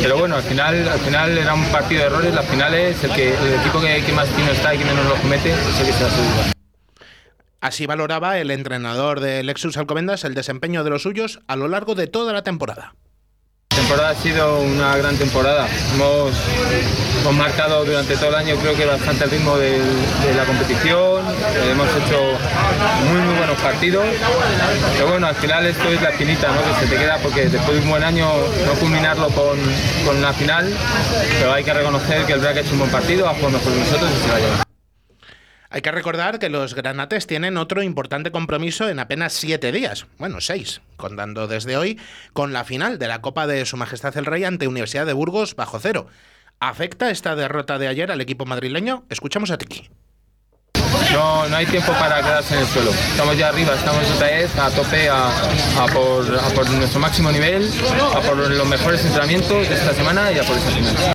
Pero 0.00 0.18
bueno, 0.18 0.36
al 0.36 0.44
final, 0.44 0.88
al 0.88 1.00
final 1.00 1.36
era 1.36 1.52
un 1.52 1.64
partido 1.64 2.02
de 2.02 2.06
errores. 2.06 2.32
La 2.32 2.44
final 2.44 2.74
es 2.74 3.02
el, 3.02 3.12
que, 3.12 3.30
el 3.30 3.54
equipo 3.54 3.80
que, 3.80 4.12
más 4.12 4.28
fino 4.28 4.52
está 4.52 4.72
y 4.72 4.78
que 4.78 4.84
menos 4.84 5.04
lo 5.06 5.16
comete, 5.16 5.50
es 5.50 5.80
el 5.80 5.86
que 5.86 5.92
se. 5.92 6.59
Así 7.60 7.86
valoraba 7.86 8.38
el 8.38 8.50
entrenador 8.50 9.20
de 9.20 9.42
Lexus 9.42 9.76
Alcobendas 9.76 10.24
el 10.24 10.34
desempeño 10.34 10.82
de 10.82 10.90
los 10.90 11.02
suyos 11.02 11.40
a 11.46 11.56
lo 11.56 11.68
largo 11.68 11.94
de 11.94 12.06
toda 12.06 12.32
la 12.32 12.42
temporada. 12.42 12.94
La 13.70 13.76
temporada 13.76 14.10
ha 14.10 14.14
sido 14.14 14.60
una 14.60 14.96
gran 14.96 15.16
temporada. 15.16 15.68
Hemos, 15.94 16.32
marcado 17.36 17.84
durante 17.84 18.16
todo 18.16 18.30
el 18.30 18.34
año 18.34 18.56
creo 18.56 18.74
que 18.74 18.86
bastante 18.86 19.24
el 19.24 19.30
ritmo 19.30 19.58
de, 19.58 19.78
la 20.34 20.44
competición. 20.46 21.22
Hemos 21.70 21.88
hecho 21.88 22.18
muy 23.10 23.20
muy 23.20 23.36
buenos 23.36 23.58
partidos. 23.60 24.06
Pero 24.94 25.08
bueno, 25.10 25.26
al 25.26 25.34
final 25.34 25.66
esto 25.66 25.88
es 25.90 26.00
la 26.00 26.12
finita 26.12 26.48
¿no? 26.48 26.64
que 26.64 26.80
se 26.80 26.86
te 26.86 26.96
queda 26.96 27.18
porque 27.18 27.48
después 27.48 27.76
de 27.76 27.82
un 27.82 27.90
buen 27.90 28.02
año 28.02 28.26
no 28.66 28.72
culminarlo 28.80 29.28
con, 29.28 29.58
con 30.06 30.22
la 30.22 30.32
final, 30.32 30.72
pero 31.38 31.52
hay 31.52 31.62
que 31.62 31.74
reconocer 31.74 32.24
que 32.24 32.32
el 32.32 32.40
Braga 32.40 32.60
ha 32.60 32.62
hecho 32.62 32.72
un 32.72 32.78
buen 32.78 32.90
partido, 32.90 33.28
ha 33.28 33.34
jugado 33.34 33.50
mejor 33.50 33.72
que 33.72 33.78
nosotros 33.80 34.10
y 34.10 34.22
se 34.22 34.30
va 34.30 34.36
a 34.36 34.40
llevar. 34.40 34.69
Hay 35.72 35.82
que 35.82 35.92
recordar 35.92 36.40
que 36.40 36.48
los 36.48 36.74
granates 36.74 37.28
tienen 37.28 37.56
otro 37.56 37.84
importante 37.84 38.32
compromiso 38.32 38.88
en 38.88 38.98
apenas 38.98 39.34
siete 39.34 39.70
días, 39.70 40.06
bueno, 40.18 40.40
seis, 40.40 40.80
contando 40.96 41.46
desde 41.46 41.76
hoy, 41.76 41.96
con 42.32 42.52
la 42.52 42.64
final 42.64 42.98
de 42.98 43.06
la 43.06 43.20
Copa 43.20 43.46
de 43.46 43.64
Su 43.64 43.76
Majestad 43.76 44.16
el 44.18 44.26
Rey 44.26 44.42
ante 44.42 44.66
Universidad 44.66 45.06
de 45.06 45.12
Burgos 45.12 45.54
bajo 45.54 45.78
cero. 45.78 46.08
¿Afecta 46.58 47.10
esta 47.10 47.36
derrota 47.36 47.78
de 47.78 47.86
ayer 47.86 48.10
al 48.10 48.20
equipo 48.20 48.46
madrileño? 48.46 49.04
Escuchamos 49.10 49.52
a 49.52 49.58
Tiki. 49.58 49.88
No, 51.12 51.48
no 51.48 51.56
hay 51.56 51.66
tiempo 51.66 51.92
para 51.92 52.16
quedarse 52.16 52.54
en 52.54 52.60
el 52.60 52.66
suelo. 52.66 52.90
Estamos 52.90 53.38
ya 53.38 53.48
arriba, 53.48 53.72
estamos 53.74 54.10
otra 54.10 54.26
vez 54.26 54.58
a 54.58 54.70
tope 54.70 55.08
a, 55.08 55.86
por, 55.92 56.36
a 56.36 56.48
por 56.54 56.68
nuestro 56.70 56.98
máximo 56.98 57.30
nivel, 57.30 57.70
a 58.12 58.20
por 58.20 58.36
los 58.36 58.66
mejores 58.66 59.04
entrenamientos 59.04 59.68
de 59.68 59.74
esta 59.74 59.94
semana 59.94 60.32
y 60.32 60.38
a 60.40 60.42
por 60.42 60.56
esta 60.56 60.70
final. 60.70 61.14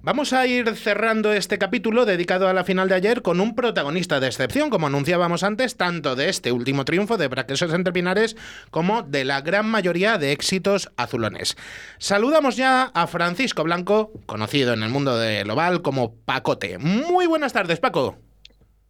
Vamos 0.00 0.32
a 0.32 0.46
ir 0.46 0.76
cerrando 0.76 1.32
este 1.32 1.58
capítulo 1.58 2.06
dedicado 2.06 2.46
a 2.48 2.52
la 2.52 2.62
final 2.62 2.88
de 2.88 2.94
ayer 2.94 3.20
con 3.20 3.40
un 3.40 3.56
protagonista 3.56 4.20
de 4.20 4.28
excepción, 4.28 4.70
como 4.70 4.86
anunciábamos 4.86 5.42
antes, 5.42 5.76
tanto 5.76 6.14
de 6.14 6.28
este 6.28 6.52
último 6.52 6.84
triunfo 6.84 7.16
de 7.16 7.26
Braquesos 7.26 7.74
entre 7.74 7.92
Pinares 7.92 8.36
como 8.70 9.02
de 9.02 9.24
la 9.24 9.40
gran 9.40 9.68
mayoría 9.68 10.16
de 10.16 10.30
éxitos 10.30 10.92
azulones. 10.96 11.56
Saludamos 11.98 12.56
ya 12.56 12.92
a 12.94 13.08
Francisco 13.08 13.64
Blanco, 13.64 14.12
conocido 14.26 14.72
en 14.72 14.84
el 14.84 14.90
mundo 14.90 15.18
del 15.18 15.50
oval 15.50 15.82
como 15.82 16.14
Pacote. 16.14 16.78
Muy 16.78 17.26
buenas 17.26 17.52
tardes, 17.52 17.80
Paco. 17.80 18.16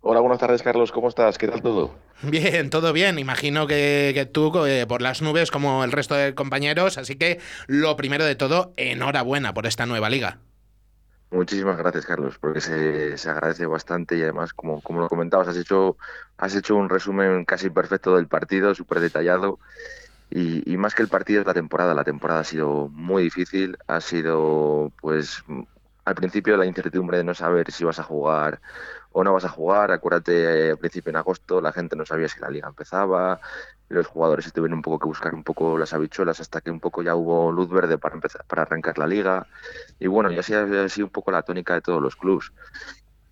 Hola, 0.02 0.20
buenas 0.20 0.38
tardes, 0.38 0.62
Carlos. 0.62 0.92
¿Cómo 0.92 1.08
estás? 1.08 1.38
¿Qué 1.38 1.48
tal 1.48 1.62
todo? 1.62 1.94
Bien, 2.20 2.68
todo 2.68 2.92
bien. 2.92 3.18
Imagino 3.18 3.66
que, 3.66 4.12
que 4.14 4.26
tú 4.26 4.52
eh, 4.66 4.84
por 4.86 5.00
las 5.00 5.22
nubes 5.22 5.50
como 5.50 5.84
el 5.84 5.90
resto 5.90 6.14
de 6.14 6.34
compañeros. 6.34 6.98
Así 6.98 7.16
que 7.16 7.40
lo 7.66 7.96
primero 7.96 8.26
de 8.26 8.34
todo, 8.34 8.74
enhorabuena 8.76 9.54
por 9.54 9.66
esta 9.66 9.86
nueva 9.86 10.10
liga. 10.10 10.40
Muchísimas 11.30 11.76
gracias, 11.76 12.06
Carlos, 12.06 12.38
porque 12.38 12.60
se, 12.60 13.18
se 13.18 13.28
agradece 13.30 13.66
bastante 13.66 14.16
y 14.16 14.22
además, 14.22 14.54
como, 14.54 14.80
como 14.80 15.00
lo 15.00 15.08
comentabas, 15.08 15.48
has 15.48 15.58
hecho, 15.58 15.98
has 16.38 16.54
hecho 16.54 16.74
un 16.74 16.88
resumen 16.88 17.44
casi 17.44 17.68
perfecto 17.68 18.16
del 18.16 18.28
partido, 18.28 18.74
súper 18.74 19.00
detallado. 19.00 19.58
Y, 20.30 20.70
y, 20.70 20.76
más 20.78 20.94
que 20.94 21.02
el 21.02 21.08
partido 21.08 21.40
es 21.40 21.46
la 21.46 21.54
temporada. 21.54 21.94
La 21.94 22.04
temporada 22.04 22.40
ha 22.40 22.44
sido 22.44 22.88
muy 22.88 23.22
difícil, 23.24 23.76
ha 23.86 24.00
sido, 24.00 24.92
pues, 25.00 25.42
al 26.08 26.14
principio 26.14 26.56
la 26.56 26.64
incertidumbre 26.64 27.18
de 27.18 27.24
no 27.24 27.34
saber 27.34 27.70
si 27.70 27.84
vas 27.84 27.98
a 27.98 28.02
jugar 28.02 28.60
o 29.12 29.22
no 29.22 29.34
vas 29.34 29.44
a 29.44 29.50
jugar. 29.50 29.92
Acuérdate, 29.92 30.70
al 30.70 30.78
principio 30.78 31.10
en 31.10 31.16
agosto 31.16 31.60
la 31.60 31.72
gente 31.72 31.96
no 31.96 32.06
sabía 32.06 32.28
si 32.28 32.40
la 32.40 32.50
liga 32.50 32.68
empezaba, 32.68 33.40
los 33.90 34.06
jugadores 34.06 34.50
tuvieron 34.52 34.78
un 34.78 34.82
poco 34.82 34.98
que 34.98 35.06
buscar 35.06 35.34
un 35.34 35.44
poco 35.44 35.76
las 35.76 35.92
habichuelas 35.92 36.40
hasta 36.40 36.60
que 36.62 36.70
un 36.70 36.80
poco 36.80 37.02
ya 37.02 37.14
hubo 37.14 37.52
luz 37.52 37.68
verde 37.68 37.98
para 37.98 38.14
empezar 38.14 38.44
para 38.46 38.62
arrancar 38.62 38.96
la 38.98 39.06
liga. 39.06 39.46
Y 39.98 40.06
bueno 40.06 40.32
y 40.32 40.38
así 40.38 40.54
ha 40.54 40.88
sido 40.88 41.06
un 41.06 41.12
poco 41.12 41.30
la 41.30 41.42
tónica 41.42 41.74
de 41.74 41.82
todos 41.82 42.02
los 42.02 42.16
clubes 42.16 42.52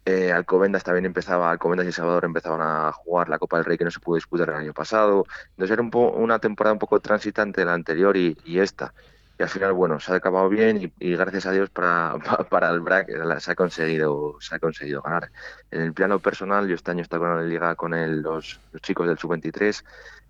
eh, 0.04 0.32
Alcobendas 0.32 0.84
también 0.84 1.04
empezaba 1.06 1.50
Alcobendas 1.50 1.86
y 1.86 1.92
Salvador 1.92 2.24
empezaban 2.26 2.60
a 2.62 2.92
jugar 2.92 3.28
la 3.28 3.38
Copa 3.38 3.56
del 3.56 3.64
Rey 3.64 3.76
que 3.76 3.84
no 3.84 3.90
se 3.90 4.00
pudo 4.00 4.16
disputar 4.16 4.50
el 4.50 4.56
año 4.56 4.72
pasado. 4.72 5.24
Entonces 5.50 5.72
era 5.72 5.82
un 5.82 5.90
una 6.22 6.38
temporada 6.38 6.72
un 6.74 6.78
poco 6.78 7.00
transitante 7.00 7.64
la 7.64 7.74
anterior 7.74 8.16
y, 8.16 8.36
y 8.44 8.60
esta 8.60 8.94
y 9.38 9.42
al 9.42 9.48
final 9.48 9.72
bueno 9.72 10.00
se 10.00 10.12
ha 10.12 10.16
acabado 10.16 10.48
bien 10.48 10.92
y, 10.98 11.16
gracias 11.16 11.46
a 11.46 11.52
Dios 11.52 11.70
para, 11.70 12.16
para 12.50 12.70
el 12.70 12.80
BRAC 12.80 13.08
se 13.38 13.50
ha 13.50 13.54
conseguido 13.54 14.36
se 14.40 14.54
ha 14.54 14.58
conseguido 14.58 15.02
ganar 15.02 15.30
en 15.70 15.82
el 15.82 15.92
plano 15.92 16.18
personal 16.18 16.68
yo 16.68 16.74
este 16.74 16.90
año 16.90 17.02
estaba 17.02 17.30
en 17.32 17.36
la 17.36 17.42
liga 17.42 17.74
con 17.74 17.94
el, 17.94 18.22
los, 18.22 18.60
chicos 18.82 19.06
del 19.06 19.18
sub 19.18 19.30
23 19.30 19.84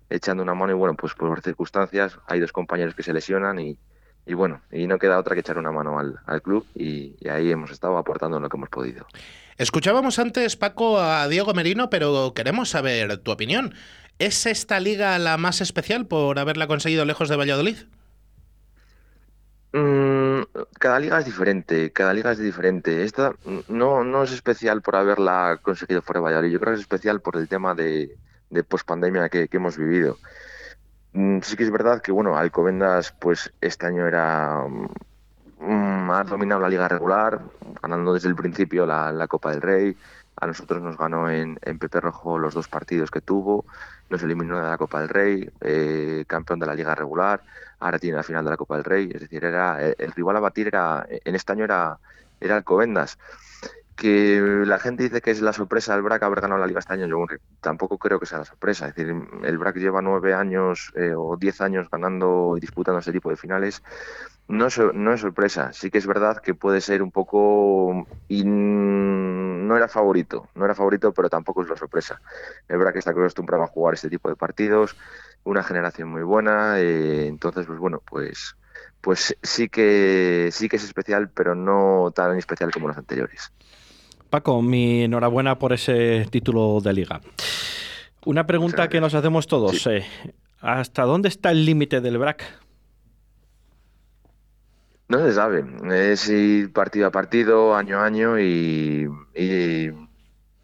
echando 0.09 0.43
una 0.43 0.53
mano 0.53 0.71
y 0.71 0.75
bueno, 0.75 0.95
pues 0.95 1.13
por 1.13 1.41
circunstancias 1.41 2.17
hay 2.27 2.39
dos 2.39 2.51
compañeros 2.51 2.95
que 2.95 3.03
se 3.03 3.13
lesionan 3.13 3.59
y, 3.59 3.77
y 4.25 4.33
bueno, 4.33 4.61
y 4.71 4.87
no 4.87 4.99
queda 4.99 5.19
otra 5.19 5.35
que 5.35 5.41
echar 5.41 5.57
una 5.57 5.71
mano 5.71 5.99
al, 5.99 6.19
al 6.25 6.41
club 6.41 6.65
y, 6.75 7.15
ahí 7.29 7.51
hemos 7.51 7.71
estado 7.71 7.97
aportando 7.97 8.39
lo 8.39 8.49
que 8.49 8.57
hemos 8.57 8.69
podido. 8.69 9.05
Escuchábamos 9.57 10.19
antes, 10.19 10.55
Paco, 10.55 10.99
a 10.99 11.27
Diego 11.27 11.53
Merino, 11.53 11.89
pero 11.89 12.33
queremos 12.33 12.69
saber 12.69 13.17
tu 13.17 13.31
opinión. 13.31 13.73
¿Es 14.19 14.45
esta 14.45 14.79
liga 14.79 15.17
la 15.19 15.37
más 15.37 15.61
especial 15.61 16.07
por 16.07 16.39
haberla 16.39 16.67
conseguido 16.67 17.05
lejos 17.05 17.29
de 17.29 17.35
Valladolid? 17.35 17.77
Mm, 19.77 20.41
cada 20.79 20.99
liga 20.99 21.19
es 21.19 21.25
diferente, 21.25 21.91
cada 21.91 22.13
liga 22.13 22.31
es 22.31 22.39
diferente. 22.39 23.03
Esta 23.03 23.35
no, 23.67 24.03
no 24.03 24.23
es 24.23 24.31
especial 24.31 24.81
por 24.81 24.95
haberla 24.95 25.59
conseguido 25.61 26.01
fuera 26.01 26.19
de 26.19 26.23
Valladolid, 26.25 26.51
yo 26.51 26.59
creo 26.59 26.73
que 26.73 26.79
es 26.79 26.81
especial 26.81 27.21
por 27.21 27.37
el 27.37 27.47
tema 27.47 27.75
de, 27.75 28.17
de 28.49 28.63
pospandemia 28.63 29.29
que, 29.29 29.47
hemos 29.51 29.77
vivido. 29.77 30.17
Mm, 31.13 31.41
sí 31.41 31.55
que 31.55 31.63
es 31.63 31.71
verdad 31.71 32.01
que, 32.01 32.11
bueno, 32.11 32.37
Alcobendas, 32.37 33.11
pues 33.19 33.53
este 33.61 33.85
año 33.85 34.07
era. 34.07 34.63
Mm, 35.59 36.11
ha 36.11 36.23
dominado 36.23 36.61
la 36.61 36.69
liga 36.69 36.87
regular, 36.87 37.41
ganando 37.81 38.13
desde 38.13 38.29
el 38.29 38.35
principio 38.35 38.85
la, 38.85 39.27
Copa 39.27 39.51
del 39.51 39.61
Rey. 39.61 39.97
A 40.37 40.47
nosotros 40.47 40.81
nos 40.81 40.97
ganó 40.97 41.29
en 41.29 41.57
Pepe 41.79 41.99
Rojo 41.99 42.37
los 42.39 42.53
dos 42.53 42.67
partidos 42.67 43.11
que 43.11 43.21
tuvo, 43.21 43.65
nos 44.09 44.23
eliminó 44.23 44.57
de 44.57 44.67
la 44.67 44.77
Copa 44.77 44.99
del 44.99 45.09
Rey, 45.09 45.49
eh, 45.61 46.23
campeón 46.27 46.59
de 46.59 46.65
la 46.65 46.75
liga 46.75 46.95
regular, 46.95 47.41
ahora 47.79 47.99
tiene 47.99 48.17
la 48.17 48.23
final 48.23 48.43
de 48.43 48.51
la 48.51 48.57
Copa 48.57 48.75
del 48.75 48.83
Rey. 48.85 49.09
Es 49.13 49.21
decir, 49.21 49.43
era 49.43 49.81
el, 49.81 49.95
el 49.97 50.11
rival 50.11 50.37
a 50.37 50.39
batir 50.39 50.67
era 50.67 51.05
en 51.09 51.35
este 51.35 51.51
año 51.51 51.65
era, 51.65 51.97
era 52.39 52.55
Alcobendas 52.57 53.17
que 53.97 54.39
la 54.65 54.79
gente 54.79 55.03
dice 55.03 55.21
que 55.21 55.31
es 55.31 55.41
la 55.41 55.51
sorpresa 55.51 55.93
del 55.93 56.03
BRAC 56.03 56.23
haber 56.23 56.41
ganado 56.41 56.61
la 56.61 56.67
Liga 56.67 56.79
este 56.79 56.93
año, 56.93 57.07
yo 57.07 57.25
tampoco 57.59 57.97
creo 57.97 58.19
que 58.19 58.27
sea 58.27 58.37
la 58.37 58.45
sorpresa. 58.45 58.87
Es 58.87 58.95
decir, 58.95 59.13
el 59.43 59.57
BRAC 59.57 59.77
lleva 59.77 60.01
nueve 60.01 60.33
años 60.33 60.93
eh, 60.95 61.13
o 61.17 61.35
diez 61.35 61.59
años 61.59 61.89
ganando 61.91 62.53
y 62.55 62.61
disputando 62.61 62.99
este 62.99 63.11
tipo 63.11 63.29
de 63.29 63.35
finales. 63.35 63.83
No 64.47 64.67
no 64.93 65.13
es 65.13 65.19
sorpresa, 65.19 65.73
sí 65.73 65.89
que 65.91 65.97
es 65.97 66.07
verdad 66.07 66.37
que 66.37 66.53
puede 66.53 66.79
ser 66.79 67.01
un 67.01 67.11
poco... 67.11 68.07
Y 68.29 68.43
no 68.45 69.75
era 69.75 69.89
favorito, 69.89 70.47
no 70.55 70.63
era 70.63 70.75
favorito, 70.75 71.11
pero 71.11 71.29
tampoco 71.29 71.63
es 71.63 71.69
la 71.69 71.75
sorpresa. 71.75 72.21
El 72.69 72.77
BRAC 72.77 72.97
está 72.97 73.11
acostumbrado 73.11 73.63
a 73.63 73.67
jugar 73.67 73.95
este 73.95 74.09
tipo 74.09 74.29
de 74.29 74.35
partidos, 74.37 74.95
una 75.43 75.63
generación 75.63 76.09
muy 76.09 76.21
buena, 76.21 76.79
eh, 76.79 77.27
entonces, 77.27 77.65
pues 77.65 77.79
bueno, 77.79 78.01
pues 78.05 78.55
pues 79.01 79.35
sí 79.41 79.69
que 79.69 80.49
sí 80.51 80.69
que 80.69 80.75
es 80.75 80.83
especial, 80.83 81.29
pero 81.29 81.55
no 81.55 82.11
tan 82.13 82.37
especial 82.37 82.71
como 82.71 82.87
los 82.87 82.97
anteriores. 82.97 83.51
Paco, 84.29 84.61
mi 84.61 85.03
enhorabuena 85.03 85.57
por 85.57 85.73
ese 85.73 86.27
título 86.29 86.79
de 86.81 86.93
liga. 86.93 87.21
Una 88.25 88.45
pregunta 88.45 88.89
que 88.89 88.99
nos 88.99 89.13
hacemos 89.13 89.47
todos. 89.47 89.81
Sí. 89.81 89.89
Eh, 89.89 90.05
¿Hasta 90.59 91.03
dónde 91.03 91.29
está 91.29 91.51
el 91.51 91.65
límite 91.65 92.01
del 92.01 92.17
BRAC? 92.17 92.43
No 95.07 95.19
se 95.19 95.31
sabe. 95.31 95.63
Es 96.11 96.27
ir 96.27 96.73
partido 96.73 97.07
a 97.07 97.11
partido, 97.11 97.75
año 97.75 97.99
a 97.99 98.05
año 98.05 98.37
y, 98.37 99.07
y, 99.33 99.89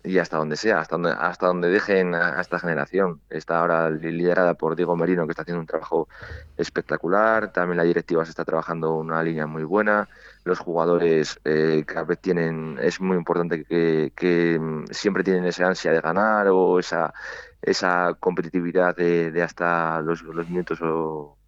y 0.04 0.18
hasta 0.18 0.38
donde 0.38 0.58
sea, 0.58 0.80
hasta 0.80 0.98
donde, 0.98 1.12
hasta 1.12 1.48
donde 1.48 1.70
dejen 1.70 2.16
a, 2.16 2.38
a, 2.38 2.42
esta 2.42 2.60
generación. 2.60 3.22
Está 3.30 3.60
ahora 3.60 3.90
liderada 3.90 4.56
por 4.56 4.76
Diego 4.76 4.98
Merino, 4.98 5.26
que 5.26 5.32
está 5.32 5.44
haciendo 5.44 5.62
un 5.62 5.68
trabajo 5.68 6.10
espectacular. 6.58 7.54
También 7.54 7.78
la 7.78 7.84
directiva 7.84 8.26
se 8.26 8.32
está 8.32 8.44
trabajando 8.44 8.96
una 8.96 9.24
línea 9.24 9.48
muy 9.48 9.64
buena 9.64 10.10
los 10.44 10.60
jugadores 10.60 11.40
eh, 11.46 11.84
cada 11.86 12.04
vez 12.04 12.20
tienen, 12.20 12.78
es 12.82 13.00
muy 13.00 13.18
importante 13.18 13.64
que, 13.64 14.12
que, 14.16 14.60
siempre 14.92 15.24
tienen 15.24 15.46
esa 15.46 15.68
ansia 15.68 15.92
de 15.92 16.02
ganar 16.02 16.48
o 16.48 16.80
esa, 16.80 17.14
esa 17.62 18.14
competitividad 18.20 18.96
de, 18.96 19.42
hasta 19.42 20.02
los, 20.02 20.22
los, 20.24 20.50
minutos 20.50 20.80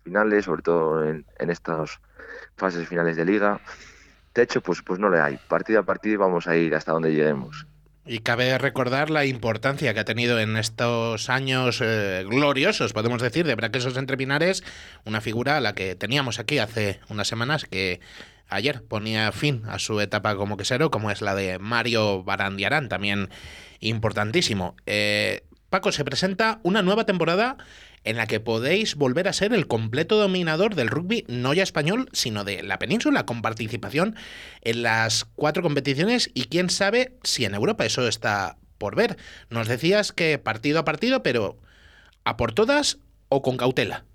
finales, 0.03 0.45
sobre 0.45 0.61
todo 0.61 1.03
en, 1.03 1.25
en 1.39 1.49
estas 1.49 1.99
fases 2.55 2.87
finales 2.87 3.17
de 3.17 3.25
liga. 3.25 3.59
De 4.33 4.43
hecho, 4.43 4.61
pues, 4.61 4.81
pues 4.81 4.99
no 4.99 5.09
le 5.09 5.19
hay. 5.19 5.37
Partido 5.47 5.79
a 5.79 5.83
partido 5.83 6.19
vamos 6.19 6.47
a 6.47 6.55
ir 6.55 6.75
hasta 6.75 6.91
donde 6.91 7.13
lleguemos. 7.13 7.67
Y 8.07 8.19
cabe 8.19 8.55
recordar 8.59 9.09
la 9.09 9.25
importancia 9.25 9.93
que 9.93 9.99
ha 9.99 10.05
tenido 10.05 10.39
en 10.39 10.57
estos 10.57 11.27
años 11.29 11.79
eh, 11.81 12.23
gloriosos, 12.27 12.93
podemos 12.93 13.19
decir, 13.19 13.47
de 13.47 13.55
Braquesos 13.55 13.97
entre 13.97 14.15
Pinares, 14.15 14.63
una 15.05 15.21
figura 15.21 15.57
a 15.57 15.59
la 15.59 15.73
que 15.73 15.95
teníamos 15.95 16.37
aquí 16.37 16.59
hace 16.59 16.99
unas 17.09 17.27
semanas 17.27 17.65
que 17.65 17.99
ayer 18.47 18.83
ponía 18.83 19.31
fin 19.31 19.63
a 19.67 19.79
su 19.79 19.99
etapa 20.01 20.35
como 20.35 20.55
quesero, 20.55 20.91
como 20.91 21.09
es 21.09 21.23
la 21.23 21.33
de 21.33 21.57
Mario 21.57 22.23
Barandiarán, 22.23 22.89
también 22.89 23.29
importantísimo. 23.79 24.75
Eh, 24.85 25.43
Paco, 25.71 25.91
se 25.91 26.05
presenta 26.05 26.59
una 26.61 26.83
nueva 26.83 27.05
temporada 27.05 27.57
en 28.05 28.17
la 28.17 28.27
que 28.27 28.39
podéis 28.39 28.95
volver 28.95 29.27
a 29.27 29.33
ser 29.33 29.53
el 29.53 29.67
completo 29.67 30.17
dominador 30.17 30.75
del 30.75 30.87
rugby, 30.87 31.25
no 31.27 31.53
ya 31.53 31.63
español, 31.63 32.07
sino 32.13 32.43
de 32.43 32.63
la 32.63 32.79
península, 32.79 33.25
con 33.25 33.41
participación 33.41 34.15
en 34.61 34.83
las 34.83 35.25
cuatro 35.35 35.63
competiciones 35.63 36.29
y 36.33 36.45
quién 36.45 36.69
sabe 36.69 37.17
si 37.23 37.45
en 37.45 37.55
Europa 37.55 37.85
eso 37.85 38.07
está 38.07 38.57
por 38.77 38.95
ver. 38.95 39.17
Nos 39.49 39.67
decías 39.67 40.11
que 40.11 40.37
partido 40.37 40.79
a 40.79 40.85
partido, 40.85 41.23
pero 41.23 41.57
¿a 42.23 42.37
por 42.37 42.53
todas 42.53 42.99
o 43.29 43.41
con 43.41 43.57
cautela? 43.57 44.05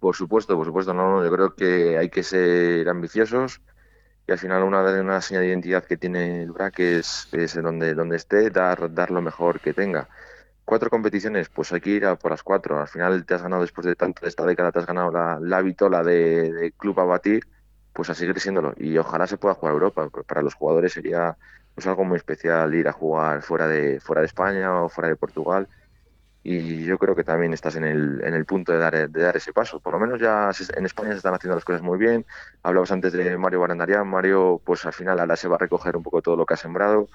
Por 0.00 0.14
supuesto, 0.14 0.56
por 0.56 0.66
supuesto, 0.66 0.94
no, 0.94 1.24
yo 1.24 1.30
creo 1.30 1.54
que 1.54 1.98
hay 1.98 2.08
que 2.08 2.22
ser 2.22 2.88
ambiciosos 2.88 3.60
y 4.28 4.32
al 4.32 4.38
final 4.38 4.62
una, 4.62 4.82
una 5.00 5.20
señal 5.20 5.42
de 5.42 5.48
identidad 5.48 5.84
que 5.84 5.96
tiene 5.96 6.42
el 6.42 6.52
BRAC 6.52 6.78
es, 6.80 7.28
es 7.32 7.54
donde, 7.60 7.94
donde 7.94 8.16
esté, 8.16 8.50
dar, 8.50 8.94
dar 8.94 9.10
lo 9.10 9.22
mejor 9.22 9.58
que 9.58 9.72
tenga. 9.72 10.08
Cuatro 10.68 10.90
competiciones, 10.90 11.48
pues 11.48 11.72
hay 11.72 11.80
que 11.80 11.90
ir 11.90 12.04
a 12.06 12.16
por 12.16 12.30
las 12.30 12.42
cuatro. 12.42 12.78
Al 12.78 12.88
final 12.88 13.24
te 13.24 13.34
has 13.34 13.42
ganado 13.42 13.62
después 13.62 13.86
de 13.86 13.96
tanto 13.96 14.20
de 14.22 14.28
esta 14.28 14.44
década, 14.44 14.70
te 14.70 14.80
has 14.80 14.86
ganado 14.86 15.10
la, 15.10 15.38
la 15.40 15.62
vitola 15.62 16.02
de, 16.04 16.74
club 16.76 17.00
a 17.00 17.04
batir, 17.04 17.44
pues 17.94 18.10
a 18.10 18.14
seguir 18.14 18.38
siéndolo. 18.38 18.74
Y 18.76 18.98
ojalá 18.98 19.26
se 19.26 19.38
pueda 19.38 19.54
jugar 19.54 19.72
Europa. 19.74 20.10
Para 20.26 20.42
los 20.42 20.54
jugadores 20.54 20.92
sería 20.92 21.38
pues 21.74 21.86
algo 21.86 22.04
muy 22.04 22.16
especial 22.18 22.74
ir 22.74 22.86
a 22.88 22.92
jugar 22.92 23.42
fuera 23.42 23.66
de 23.66 24.00
fuera 24.00 24.20
de 24.20 24.26
España 24.26 24.82
o 24.82 24.88
fuera 24.90 25.08
de 25.08 25.16
Portugal 25.16 25.68
y 26.50 26.84
yo 26.84 26.98
creo 26.98 27.14
que 27.14 27.24
también 27.24 27.52
estás 27.52 27.76
en 27.76 27.84
el, 27.84 28.22
en 28.24 28.32
el 28.32 28.46
punto 28.46 28.72
de 28.72 28.78
dar, 28.78 29.10
de 29.10 29.22
dar 29.22 29.36
ese 29.36 29.52
paso. 29.52 29.80
Por 29.80 29.92
lo 29.92 29.98
menos 29.98 30.20
ya 30.20 30.50
en 30.76 30.86
España 30.86 31.10
se 31.10 31.18
están 31.18 31.34
haciendo 31.34 31.56
las 31.56 31.64
cosas 31.64 31.82
muy 31.82 31.98
bien. 31.98 32.24
Hablabas 32.62 32.90
antes 32.90 33.12
de 33.12 33.36
Mario 33.36 33.60
Barandarian. 33.60 34.08
Mario, 34.08 34.60
pues 34.64 34.86
al 34.86 34.94
final 34.94 35.20
ahora 35.20 35.36
se 35.36 35.48
va 35.48 35.56
a 35.56 35.58
recoger 35.58 35.96
un 35.96 36.02
poco 36.02 36.22
todo 36.22 36.36
lo 36.36 36.46
que 36.46 36.54
ha 36.54 36.56
sembrado. 36.56 37.08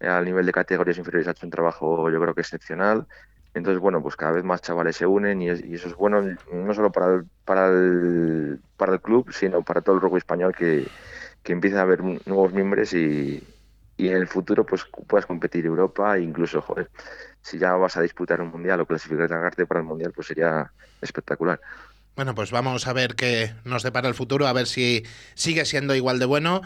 Al 0.00 0.24
nivel 0.24 0.46
de 0.46 0.52
categorías 0.52 0.98
inferiores 0.98 1.28
ha 1.28 1.32
hecho 1.32 1.46
un 1.46 1.50
trabajo 1.50 2.10
yo 2.10 2.20
creo 2.20 2.34
que 2.34 2.40
excepcional. 2.42 3.06
Entonces, 3.52 3.80
bueno, 3.80 4.02
pues 4.02 4.16
cada 4.16 4.32
vez 4.32 4.44
más 4.44 4.62
chavales 4.62 4.96
se 4.96 5.06
unen 5.06 5.42
y, 5.42 5.48
eso 5.48 5.88
es 5.88 5.94
bueno 5.96 6.22
no 6.52 6.74
solo 6.74 6.92
para 6.92 7.14
el, 7.14 7.24
para 7.44 7.68
el, 7.68 8.60
para 8.76 8.92
el 8.94 9.00
club, 9.00 9.32
sino 9.32 9.62
para 9.62 9.80
todo 9.80 9.96
el 9.96 10.00
rugby 10.00 10.18
español 10.18 10.54
que, 10.56 10.86
que 11.42 11.52
empieza 11.52 11.80
a 11.80 11.82
haber 11.82 12.02
nuevos 12.02 12.52
miembros 12.52 12.92
y, 12.92 13.42
y 13.96 14.08
en 14.08 14.16
el 14.16 14.28
futuro 14.28 14.64
pues 14.64 14.86
puedas 15.06 15.26
competir 15.26 15.66
Europa 15.66 16.16
e 16.16 16.22
incluso, 16.22 16.62
joder, 16.62 16.90
si 17.42 17.58
ya 17.58 17.74
vas 17.74 17.96
a 17.96 18.02
disputar 18.02 18.40
un 18.40 18.48
mundial 18.48 18.80
o 18.80 18.86
clasificarte 18.86 19.66
para 19.66 19.80
el 19.80 19.86
mundial, 19.86 20.12
pues 20.14 20.28
sería 20.28 20.72
espectacular. 21.00 21.60
Bueno, 22.16 22.34
pues 22.34 22.50
vamos 22.50 22.86
a 22.86 22.92
ver 22.92 23.14
qué 23.14 23.54
nos 23.64 23.82
depara 23.82 24.08
el 24.08 24.14
futuro, 24.14 24.46
a 24.46 24.52
ver 24.52 24.66
si 24.66 25.04
sigue 25.34 25.64
siendo 25.64 25.94
igual 25.94 26.18
de 26.18 26.26
bueno. 26.26 26.62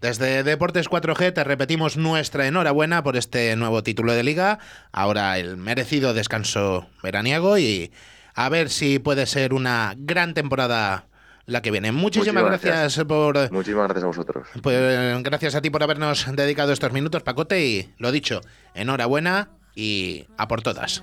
Desde 0.00 0.44
Deportes 0.44 0.88
4G 0.88 1.32
te 1.32 1.44
repetimos 1.44 1.96
nuestra 1.96 2.46
enhorabuena 2.46 3.02
por 3.02 3.16
este 3.16 3.56
nuevo 3.56 3.82
título 3.82 4.12
de 4.12 4.22
liga, 4.22 4.60
ahora 4.92 5.38
el 5.38 5.56
merecido 5.56 6.14
descanso 6.14 6.88
veraniego 7.02 7.58
y 7.58 7.90
a 8.34 8.48
ver 8.48 8.70
si 8.70 9.00
puede 9.00 9.26
ser 9.26 9.54
una 9.54 9.94
gran 9.96 10.34
temporada 10.34 11.06
la 11.46 11.62
que 11.62 11.72
viene. 11.72 11.90
Muchísimas, 11.90 12.44
gracias. 12.44 13.04
por. 13.04 13.50
Muchísimas 13.50 13.84
gracias 13.86 14.04
a 14.04 14.06
vosotros. 14.06 14.48
Pues 14.62 15.22
gracias 15.24 15.54
a 15.56 15.62
ti 15.62 15.70
por 15.70 15.82
habernos 15.82 16.26
dedicado 16.36 16.72
estos 16.72 16.92
minutos, 16.92 17.22
Pacote, 17.22 17.66
y 17.66 17.94
lo 17.98 18.12
dicho, 18.12 18.42
enhorabuena 18.74 19.48
y 19.74 20.26
a 20.36 20.46
por 20.46 20.62
todas. 20.62 21.02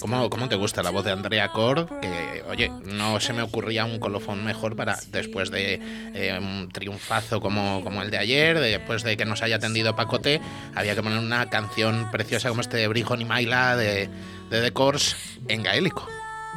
¿Cómo, 0.00 0.30
¿Cómo, 0.30 0.48
te 0.48 0.56
gusta 0.56 0.82
la 0.82 0.90
voz 0.90 1.04
de 1.04 1.12
Andrea 1.12 1.48
Cor? 1.48 1.88
Que, 2.00 2.42
oye, 2.48 2.70
no 2.84 3.20
se 3.20 3.32
me 3.32 3.42
ocurría 3.42 3.84
un 3.84 3.98
colofón 3.98 4.44
mejor 4.44 4.76
para 4.76 4.98
después 5.10 5.50
de 5.50 5.80
eh, 6.14 6.38
un 6.38 6.68
triunfazo 6.72 7.40
como, 7.40 7.82
como 7.82 8.02
el 8.02 8.10
de 8.10 8.18
ayer, 8.18 8.58
después 8.58 9.02
de 9.02 9.16
que 9.16 9.24
nos 9.24 9.42
haya 9.42 9.56
atendido 9.56 9.96
Pacote, 9.96 10.40
había 10.74 10.94
que 10.94 11.02
poner 11.02 11.18
una 11.18 11.48
canción 11.50 12.10
preciosa 12.10 12.48
como 12.48 12.60
este 12.60 12.86
Brijo 12.88 13.16
ni 13.16 13.24
Maila 13.24 13.76
de, 13.76 14.08
de 14.50 14.62
The 14.62 14.72
Course 14.72 15.16
en 15.48 15.62
gaélico. 15.62 16.06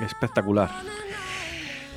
Espectacular. 0.01 0.69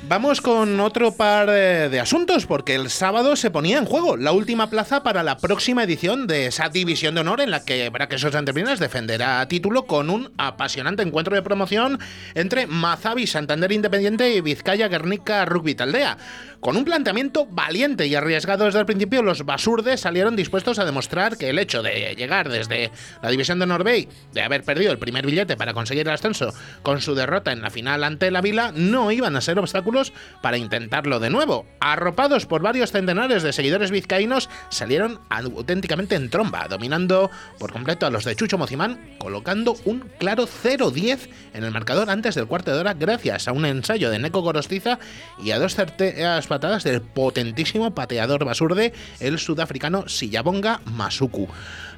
Vamos 0.05 0.41
con 0.41 0.81
otro 0.81 1.13
par 1.13 1.49
de, 1.49 1.99
asuntos, 1.99 2.45
porque 2.45 2.75
el 2.75 2.89
sábado 2.89 3.37
se 3.37 3.49
ponía 3.49 3.77
en 3.77 3.85
juego 3.85 4.17
la 4.17 4.33
última 4.33 4.69
plaza 4.69 5.01
para 5.01 5.23
la 5.23 5.37
próxima 5.37 5.83
edición 5.83 6.27
de 6.27 6.47
esa 6.47 6.67
división 6.67 7.15
de 7.15 7.21
honor 7.21 7.39
en 7.39 7.51
la 7.51 7.63
que 7.63 7.89
Braquesos 7.89 8.35
Anteprinas 8.35 8.79
defenderá 8.79 9.47
título 9.47 9.85
con 9.85 10.09
un 10.09 10.31
apasionante 10.37 11.03
encuentro 11.03 11.35
de 11.35 11.41
promoción 11.41 11.99
entre 12.35 12.67
Mazavi 12.67 13.27
Santander 13.27 13.71
Independiente 13.71 14.35
y 14.35 14.41
Vizcaya 14.41 14.89
Guernica 14.89 15.45
Rugby 15.45 15.73
Taldea. 15.73 16.17
Con 16.63 16.77
un 16.77 16.85
planteamiento 16.85 17.45
valiente 17.45 18.07
y 18.07 18.15
arriesgado 18.15 18.63
desde 18.63 18.79
el 18.79 18.85
principio, 18.85 19.21
los 19.21 19.43
basurdes 19.43 19.99
salieron 19.99 20.37
dispuestos 20.37 20.79
a 20.79 20.85
demostrar 20.85 21.35
que 21.35 21.49
el 21.49 21.59
hecho 21.59 21.83
de 21.83 22.15
llegar 22.15 22.47
desde 22.47 22.89
la 23.21 23.29
división 23.29 23.59
de 23.59 23.65
Norbey, 23.65 24.07
de 24.31 24.41
haber 24.43 24.63
perdido 24.63 24.93
el 24.93 24.97
primer 24.97 25.25
billete 25.25 25.57
para 25.57 25.73
conseguir 25.73 26.07
el 26.07 26.13
ascenso 26.13 26.53
con 26.81 27.01
su 27.01 27.15
derrota 27.15 27.51
en 27.51 27.61
la 27.61 27.69
final 27.69 28.05
ante 28.05 28.31
la 28.31 28.39
Vila, 28.39 28.71
no 28.73 29.11
iban 29.11 29.35
a 29.35 29.41
ser 29.41 29.59
obstáculos 29.59 30.13
para 30.41 30.55
intentarlo 30.55 31.19
de 31.19 31.29
nuevo. 31.29 31.65
Arropados 31.81 32.45
por 32.45 32.61
varios 32.61 32.93
centenares 32.93 33.43
de 33.43 33.51
seguidores 33.51 33.91
vizcaínos, 33.91 34.49
salieron 34.69 35.19
auténticamente 35.29 36.15
en 36.15 36.29
tromba, 36.29 36.69
dominando 36.69 37.29
por 37.59 37.73
completo 37.73 38.05
a 38.05 38.09
los 38.09 38.23
de 38.23 38.37
Chucho 38.37 38.57
Mocimán, 38.57 39.17
colocando 39.17 39.75
un 39.83 40.09
claro 40.17 40.47
0-10 40.47 41.27
en 41.55 41.65
el 41.65 41.71
marcador 41.71 42.09
antes 42.09 42.35
del 42.35 42.47
cuarto 42.47 42.71
de 42.71 42.79
hora 42.79 42.93
gracias 42.93 43.49
a 43.49 43.51
un 43.51 43.65
ensayo 43.65 44.09
de 44.09 44.19
Neko 44.19 44.39
Gorostiza 44.39 44.97
y 45.43 45.51
a 45.51 45.59
dos 45.59 45.75
certeras 45.75 46.47
patadas 46.53 46.83
del 46.83 47.01
potentísimo 47.01 47.95
pateador 47.95 48.45
basurde, 48.45 48.93
el 49.19 49.39
sudafricano 49.39 50.07
Sillabonga 50.07 50.81
Masuku. 50.85 51.47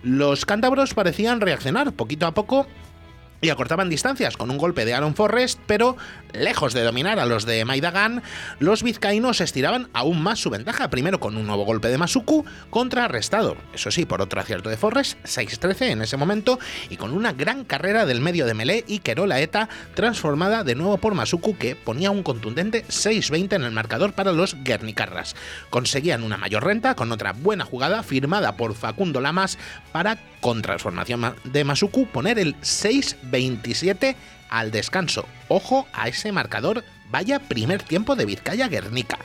Los 0.02 0.46
cántabros 0.46 0.94
parecían 0.94 1.42
reaccionar 1.42 1.92
poquito 1.92 2.26
a 2.26 2.34
poco 2.34 2.66
y 3.42 3.50
acortaban 3.50 3.90
distancias 3.90 4.38
con 4.38 4.50
un 4.50 4.58
golpe 4.58 4.86
de 4.86 4.94
Aaron 4.94 5.16
Forrest, 5.16 5.60
pero 5.68 5.98
lejos 6.34 6.74
de 6.74 6.84
dominar 6.84 7.20
a 7.20 7.26
los 7.26 7.46
de 7.46 7.64
Maidagan, 7.66 8.24
los 8.60 8.84
vizcaínos 8.84 9.42
estiraban 9.42 9.88
aún 9.94 10.22
más 10.22 10.40
su 10.40 10.50
ventaja, 10.50 10.90
primero 10.90 11.20
con 11.20 11.38
un 11.38 11.46
nuevo 11.46 11.66
golpe 11.66 11.90
de 11.90 11.98
Masuku, 11.98 12.46
contrarrestado, 12.70 13.58
eso 13.74 13.92
sí, 13.92 14.06
por 14.06 14.22
otro 14.22 14.42
acierto 14.42 14.70
de 14.70 14.78
Forrest, 14.78 15.18
6-13 15.24 15.92
en 15.92 16.02
ese 16.02 16.18
momento, 16.18 16.60
y 16.90 16.98
con 16.98 17.14
una 17.14 17.34
gran 17.34 17.64
carrera 17.64 18.06
del 18.06 18.22
medio 18.22 18.46
de 18.46 18.54
Melé 18.54 18.84
y 18.88 19.00
Kerola 19.00 19.40
Eta, 19.40 19.70
transformada 19.94 20.64
de 20.64 20.76
nuevo 20.76 20.98
por 20.98 21.14
Masuku, 21.14 21.58
que 21.58 21.76
ponía 21.76 22.12
un 22.12 22.24
contundente 22.24 22.86
6-20 22.88 23.54
en 23.54 23.64
el 23.64 23.72
marcador 23.72 24.14
para 24.14 24.32
los 24.32 24.56
Guernicarras. 24.64 25.36
Conseguían 25.70 26.24
una 26.24 26.38
mayor 26.38 26.64
renta 26.64 26.96
con 26.96 27.12
otra 27.12 27.34
buena 27.34 27.66
jugada 27.66 28.04
firmada 28.04 28.58
por 28.58 28.76
Facundo 28.76 29.22
Lamas 29.22 29.58
para, 29.92 30.18
con 30.42 30.62
transformación 30.62 31.36
de 31.44 31.64
Masuku, 31.64 32.08
poner 32.08 32.40
el 32.40 32.56
6 32.62 33.18
27 33.30 34.16
al 34.50 34.72
descanso. 34.72 35.26
Ojo 35.48 35.88
a 35.94 36.08
ese 36.08 36.32
marcador, 36.32 36.84
vaya 37.10 37.40
primer 37.40 37.84
tiempo 37.84 38.16
de 38.16 38.26
Vizcaya 38.26 38.68
Guernica. 38.68 39.18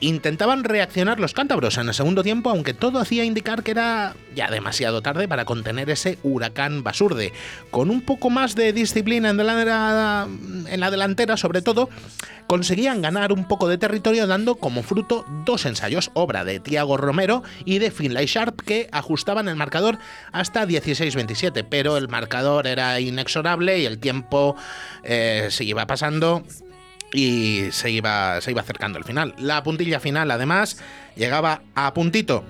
Intentaban 0.00 0.64
reaccionar 0.64 1.20
los 1.20 1.32
cántabros 1.34 1.78
en 1.78 1.88
el 1.88 1.94
segundo 1.94 2.22
tiempo, 2.22 2.50
aunque 2.50 2.74
todo 2.74 2.98
hacía 2.98 3.24
indicar 3.24 3.62
que 3.62 3.70
era 3.70 4.14
ya 4.34 4.50
demasiado 4.50 5.02
tarde 5.02 5.28
para 5.28 5.44
contener 5.44 5.90
ese 5.90 6.18
huracán 6.22 6.82
basurde. 6.82 7.32
Con 7.70 7.90
un 7.90 8.00
poco 8.00 8.30
más 8.30 8.54
de 8.54 8.72
disciplina 8.72 9.30
en 9.30 9.36
la, 9.36 10.90
delantera, 10.90 11.36
sobre 11.36 11.62
todo, 11.62 11.88
conseguían 12.46 13.02
ganar 13.02 13.32
un 13.32 13.46
poco 13.46 13.68
de 13.68 13.78
territorio 13.78 14.26
dando 14.26 14.56
como 14.56 14.82
fruto 14.82 15.24
dos 15.44 15.64
ensayos, 15.66 16.10
obra 16.14 16.44
de 16.44 16.60
Tiago 16.60 16.96
Romero 16.96 17.42
y 17.64 17.78
de 17.78 17.90
Finlay 17.90 18.26
Sharp, 18.26 18.60
que 18.60 18.88
ajustaban 18.92 19.48
el 19.48 19.56
marcador 19.56 19.98
hasta 20.32 20.66
16-27, 20.66 21.66
pero 21.68 21.96
el 21.96 22.08
marcador 22.08 22.66
era 22.66 23.00
inexorable 23.00 23.78
y 23.78 23.86
el 23.86 23.98
tiempo 23.98 24.56
eh, 25.02 25.48
se 25.50 25.64
iba 25.64 25.86
pasando 25.86 26.42
y 27.14 27.70
se 27.70 27.90
iba, 27.90 28.40
se 28.40 28.50
iba 28.50 28.60
acercando 28.60 28.98
al 28.98 29.04
final. 29.04 29.34
La 29.38 29.62
puntilla 29.62 30.00
final, 30.00 30.30
además, 30.32 30.78
llegaba 31.14 31.62
a 31.74 31.94
puntito 31.94 32.44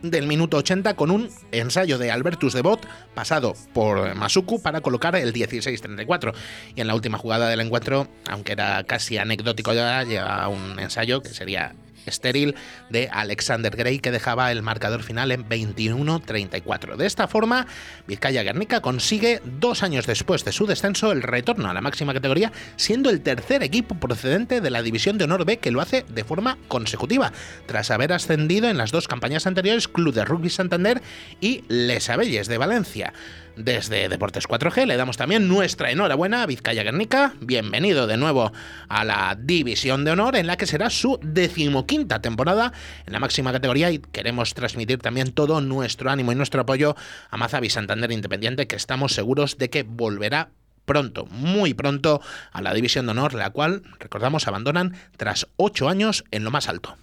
del 0.00 0.26
minuto 0.26 0.56
80 0.56 0.94
con 0.94 1.10
un 1.10 1.28
ensayo 1.52 1.98
de 1.98 2.10
Albertus 2.10 2.54
de 2.54 2.62
Bot 2.62 2.86
pasado 3.14 3.54
por 3.72 4.14
Masuku 4.14 4.60
para 4.60 4.80
colocar 4.80 5.14
el 5.14 5.32
16-34. 5.32 6.34
Y 6.74 6.80
en 6.80 6.86
la 6.88 6.94
última 6.94 7.18
jugada 7.18 7.48
del 7.48 7.60
encuentro, 7.60 8.08
aunque 8.28 8.52
era 8.52 8.82
casi 8.84 9.18
anecdótico 9.18 9.74
ya, 9.74 10.02
llega 10.02 10.48
un 10.48 10.78
ensayo 10.80 11.22
que 11.22 11.28
sería 11.28 11.74
estéril 12.06 12.54
de 12.90 13.08
Alexander 13.12 13.74
Gray 13.74 13.98
que 13.98 14.10
dejaba 14.10 14.50
el 14.52 14.62
marcador 14.62 15.02
final 15.02 15.32
en 15.32 15.48
21-34. 15.48 16.96
De 16.96 17.06
esta 17.06 17.28
forma, 17.28 17.66
Vizcaya 18.06 18.42
Guernica 18.42 18.80
consigue 18.80 19.40
dos 19.44 19.82
años 19.82 20.06
después 20.06 20.44
de 20.44 20.52
su 20.52 20.66
descenso 20.66 21.12
el 21.12 21.22
retorno 21.22 21.70
a 21.70 21.74
la 21.74 21.80
máxima 21.80 22.14
categoría, 22.14 22.52
siendo 22.76 23.10
el 23.10 23.20
tercer 23.20 23.62
equipo 23.62 23.94
procedente 23.96 24.60
de 24.60 24.70
la 24.70 24.82
División 24.82 25.18
de 25.18 25.24
Honor 25.24 25.44
B 25.44 25.58
que 25.58 25.70
lo 25.70 25.80
hace 25.80 26.04
de 26.08 26.24
forma 26.24 26.58
consecutiva, 26.68 27.32
tras 27.66 27.90
haber 27.90 28.12
ascendido 28.12 28.68
en 28.68 28.78
las 28.78 28.92
dos 28.92 29.08
campañas 29.08 29.46
anteriores 29.46 29.88
Club 29.88 30.14
de 30.14 30.24
Rugby 30.24 30.50
Santander 30.50 31.02
y 31.40 31.64
Les 31.68 32.08
Abelles 32.08 32.48
de 32.48 32.58
Valencia. 32.58 33.12
Desde 33.56 34.08
Deportes 34.08 34.48
4G 34.48 34.86
le 34.86 34.96
damos 34.96 35.18
también 35.18 35.46
nuestra 35.46 35.90
enhorabuena 35.90 36.42
a 36.42 36.46
Vizcaya 36.46 36.82
Guernica. 36.82 37.34
Bienvenido 37.38 38.06
de 38.06 38.16
nuevo 38.16 38.50
a 38.88 39.04
la 39.04 39.36
División 39.38 40.06
de 40.06 40.12
Honor, 40.12 40.36
en 40.36 40.46
la 40.46 40.56
que 40.56 40.66
será 40.66 40.88
su 40.88 41.20
decimoquinta 41.22 42.22
temporada 42.22 42.72
en 43.06 43.12
la 43.12 43.20
máxima 43.20 43.52
categoría 43.52 43.90
y 43.90 43.98
queremos 43.98 44.54
transmitir 44.54 45.00
también 45.00 45.32
todo 45.32 45.60
nuestro 45.60 46.10
ánimo 46.10 46.32
y 46.32 46.34
nuestro 46.34 46.62
apoyo 46.62 46.96
a 47.30 47.36
Mazavi 47.36 47.68
Santander 47.68 48.10
Independiente, 48.10 48.66
que 48.66 48.76
estamos 48.76 49.12
seguros 49.12 49.58
de 49.58 49.68
que 49.68 49.82
volverá 49.82 50.48
pronto, 50.86 51.26
muy 51.26 51.74
pronto, 51.74 52.22
a 52.52 52.62
la 52.62 52.72
División 52.72 53.04
de 53.04 53.12
Honor, 53.12 53.34
la 53.34 53.50
cual, 53.50 53.82
recordamos, 53.98 54.48
abandonan 54.48 54.96
tras 55.18 55.46
ocho 55.56 55.90
años 55.90 56.24
en 56.30 56.44
lo 56.44 56.50
más 56.50 56.70
alto. 56.70 56.96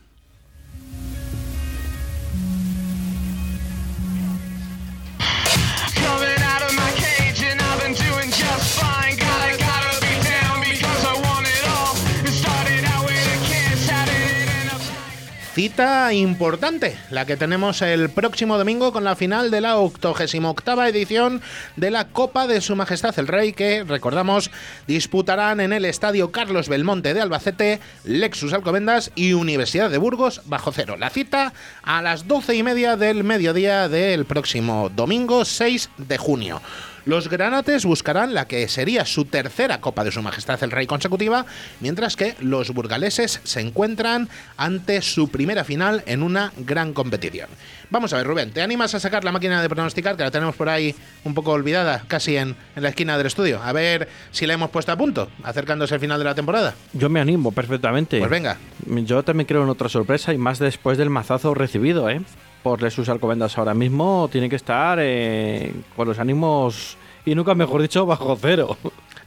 Cita 15.60 16.13
importante, 16.13 16.98
la 17.12 17.26
que 17.26 17.36
tenemos 17.36 17.82
el 17.82 18.10
próximo 18.10 18.58
domingo 18.58 18.93
con 18.93 19.04
la 19.04 19.17
final 19.17 19.52
de 19.52 19.60
la 19.60 19.78
88 19.78 20.86
edición 20.86 21.41
de 21.76 21.91
la 21.91 22.08
Copa 22.08 22.48
de 22.48 22.62
Su 22.62 22.78
Majestad 22.78 23.19
el 23.19 23.28
Rey, 23.28 23.52
que 23.52 23.84
recordamos 23.84 24.52
disputarán 24.88 25.60
en 25.60 25.74
el 25.74 25.84
Estadio 25.84 26.32
Carlos 26.32 26.69
Belmonte 26.69 27.13
de 27.13 27.19
Albacete, 27.19 27.82
Lexus 28.06 28.54
Alcobendas 28.54 29.12
y 29.15 29.34
Universidad 29.34 29.89
de 29.89 29.98
Burgos 29.98 30.43
bajo 30.45 30.72
cero. 30.72 30.95
La 30.98 31.10
cita 31.10 31.52
a 31.84 32.02
las 32.02 32.26
doce 32.26 32.56
y 32.56 32.63
media 32.63 32.95
del 32.95 33.26
mediodía 33.26 33.89
del 33.89 34.24
próximo 34.24 34.89
domingo 34.89 35.43
6 35.43 35.89
de 35.98 36.17
junio. 36.17 36.62
Los 37.05 37.29
granates 37.29 37.85
buscarán 37.85 38.33
la 38.33 38.45
que 38.45 38.67
sería 38.67 39.05
su 39.05 39.25
tercera 39.25 39.81
Copa 39.81 40.03
de 40.03 40.12
Su 40.12 40.21
Majestad 40.21 40.63
el 40.63 40.71
Rey 40.71 40.88
consecutiva, 40.88 41.45
mientras 41.79 42.15
que 42.15 42.35
los 42.39 42.71
burgaleses 42.71 43.41
se 43.43 43.62
encuentran 43.62 44.29
ante 44.57 45.01
su 45.01 45.29
primera 45.29 45.63
final 45.63 46.03
en 46.05 46.23
una 46.23 46.51
gran 46.57 46.93
competición. 46.93 47.49
Vamos 47.89 48.13
a 48.13 48.17
ver, 48.17 48.27
Rubén, 48.27 48.51
¿te 48.51 48.62
animas 48.62 48.93
a 48.93 48.99
sacar 48.99 49.23
la 49.23 49.31
máquina 49.31 49.62
de 49.62 49.69
pronosticar, 49.69 50.15
que 50.15 50.23
la 50.23 50.31
tenemos 50.31 50.55
por 50.55 50.69
ahí 50.69 50.93
un 51.23 51.33
poco 51.33 51.51
olvidada, 51.51 52.03
casi 52.07 52.38
en, 52.38 52.55
en 52.75 52.83
la 52.83 52.89
esquina 52.89 53.17
del 53.17 53.27
estudio? 53.27 53.62
A 53.63 53.73
ver 53.73 54.07
si 54.31 54.45
la 54.45 54.53
hemos 54.53 54.69
puesto 54.69 54.91
a 54.91 54.97
punto, 54.97 55.29
acercándose 55.43 55.95
al 55.95 55.99
final 55.99 56.19
de 56.19 56.25
la 56.25 56.35
temporada. 56.35 56.75
Yo 56.93 57.09
me 57.09 57.19
animo 57.19 57.51
perfectamente. 57.51 58.19
Pues 58.19 58.29
venga. 58.29 58.57
Yo 58.85 59.23
también 59.23 59.47
creo 59.47 59.63
en 59.63 59.69
otra 59.69 59.89
sorpresa 59.89 60.33
y 60.33 60.38
más 60.38 60.59
después 60.59 60.97
del 60.97 61.09
mazazo 61.09 61.53
recibido, 61.53 62.09
¿eh? 62.09 62.21
Por 62.63 62.82
Lesus 62.82 63.10
Alcobendas 63.10 63.58
ahora 63.58 63.74
mismo 63.74 64.30
tiene 64.32 64.50
que 64.50 64.56
estar 64.56 65.00
eh, 65.02 65.74
con 65.95 66.08
los 66.08 66.19
ánimos 66.19 66.98
y 67.26 67.36
nunca 67.36 67.56
mejor 67.56 67.82
dicho 67.82 68.06
bajo 68.06 68.38
cero. 68.39 68.78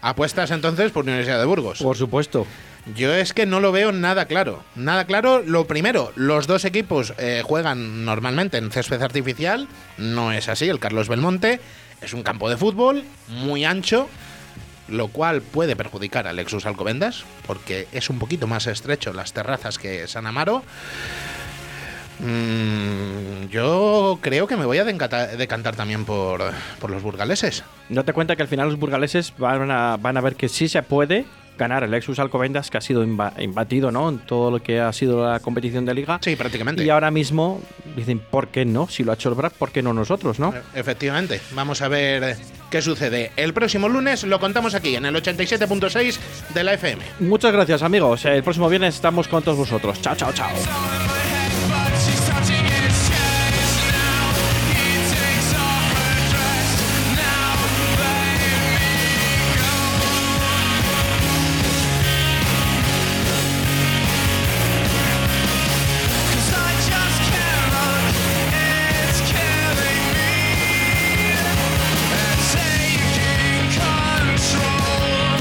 Apuestas 0.00 0.50
entonces 0.50 0.90
por 0.90 1.04
Universidad 1.04 1.38
de 1.38 1.46
Burgos. 1.46 1.80
Por 1.80 1.96
supuesto. 1.96 2.46
Yo 2.96 3.14
es 3.14 3.32
que 3.32 3.46
no 3.46 3.60
lo 3.60 3.70
veo 3.70 3.92
nada 3.92 4.26
claro. 4.26 4.64
Nada 4.74 5.04
claro. 5.04 5.42
Lo 5.46 5.66
primero, 5.66 6.12
los 6.16 6.48
dos 6.48 6.64
equipos 6.64 7.14
eh, 7.18 7.42
juegan 7.44 8.04
normalmente 8.04 8.58
en 8.58 8.72
césped 8.72 9.00
artificial. 9.00 9.68
No 9.98 10.32
es 10.32 10.48
así. 10.48 10.68
El 10.68 10.80
Carlos 10.80 11.08
Belmonte 11.08 11.60
es 12.00 12.12
un 12.12 12.24
campo 12.24 12.50
de 12.50 12.56
fútbol 12.56 13.04
muy 13.28 13.64
ancho, 13.64 14.08
lo 14.88 15.06
cual 15.08 15.40
puede 15.40 15.76
perjudicar 15.76 16.26
al 16.26 16.34
Lexus 16.34 16.66
Alcobendas, 16.66 17.24
porque 17.46 17.86
es 17.92 18.10
un 18.10 18.18
poquito 18.18 18.48
más 18.48 18.66
estrecho 18.66 19.12
las 19.12 19.32
terrazas 19.32 19.78
que 19.78 20.08
San 20.08 20.26
Amaro. 20.26 20.64
Mm, 22.22 23.48
yo 23.50 24.18
creo 24.20 24.46
que 24.46 24.56
me 24.56 24.64
voy 24.64 24.78
a 24.78 24.84
decantar 24.84 25.76
también 25.76 26.04
por, 26.04 26.40
por 26.80 26.90
los 26.90 27.02
burgaleses. 27.02 27.64
Date 27.88 28.12
cuenta 28.12 28.36
que 28.36 28.42
al 28.42 28.48
final 28.48 28.68
los 28.68 28.78
burgaleses 28.78 29.34
van 29.38 29.70
a, 29.70 29.96
van 29.96 30.16
a 30.16 30.20
ver 30.20 30.36
que 30.36 30.48
sí 30.48 30.68
se 30.68 30.82
puede 30.82 31.24
ganar 31.58 31.84
el 31.84 31.90
Lexus 31.90 32.18
Alcobendas, 32.18 32.70
que 32.70 32.78
ha 32.78 32.80
sido 32.80 33.04
imba- 33.04 33.34
imbatido 33.40 33.90
¿no? 33.92 34.08
en 34.08 34.18
todo 34.20 34.50
lo 34.50 34.62
que 34.62 34.80
ha 34.80 34.92
sido 34.92 35.28
la 35.28 35.38
competición 35.40 35.84
de 35.84 35.94
liga. 35.94 36.18
Sí, 36.22 36.34
prácticamente. 36.34 36.82
Y 36.82 36.88
ahora 36.90 37.10
mismo 37.10 37.60
dicen, 37.94 38.18
¿por 38.20 38.48
qué 38.48 38.64
no? 38.64 38.88
Si 38.88 39.04
lo 39.04 39.12
ha 39.12 39.14
hecho 39.16 39.28
el 39.28 39.34
BRAC, 39.34 39.52
¿por 39.52 39.70
qué 39.70 39.82
no 39.82 39.92
nosotros, 39.92 40.38
no? 40.38 40.54
Efectivamente, 40.74 41.40
vamos 41.52 41.82
a 41.82 41.88
ver 41.88 42.36
qué 42.70 42.80
sucede. 42.80 43.32
El 43.36 43.52
próximo 43.52 43.88
lunes 43.88 44.24
lo 44.24 44.40
contamos 44.40 44.74
aquí 44.74 44.96
en 44.96 45.04
el 45.04 45.14
87.6 45.14 46.18
de 46.54 46.64
la 46.64 46.72
FM. 46.74 47.02
Muchas 47.20 47.52
gracias, 47.52 47.82
amigos. 47.82 48.24
El 48.24 48.42
próximo 48.42 48.68
viernes 48.70 48.94
estamos 48.94 49.28
con 49.28 49.42
todos 49.42 49.58
vosotros. 49.58 50.00
Chao, 50.00 50.16
chao, 50.16 50.32
chao. 50.32 51.01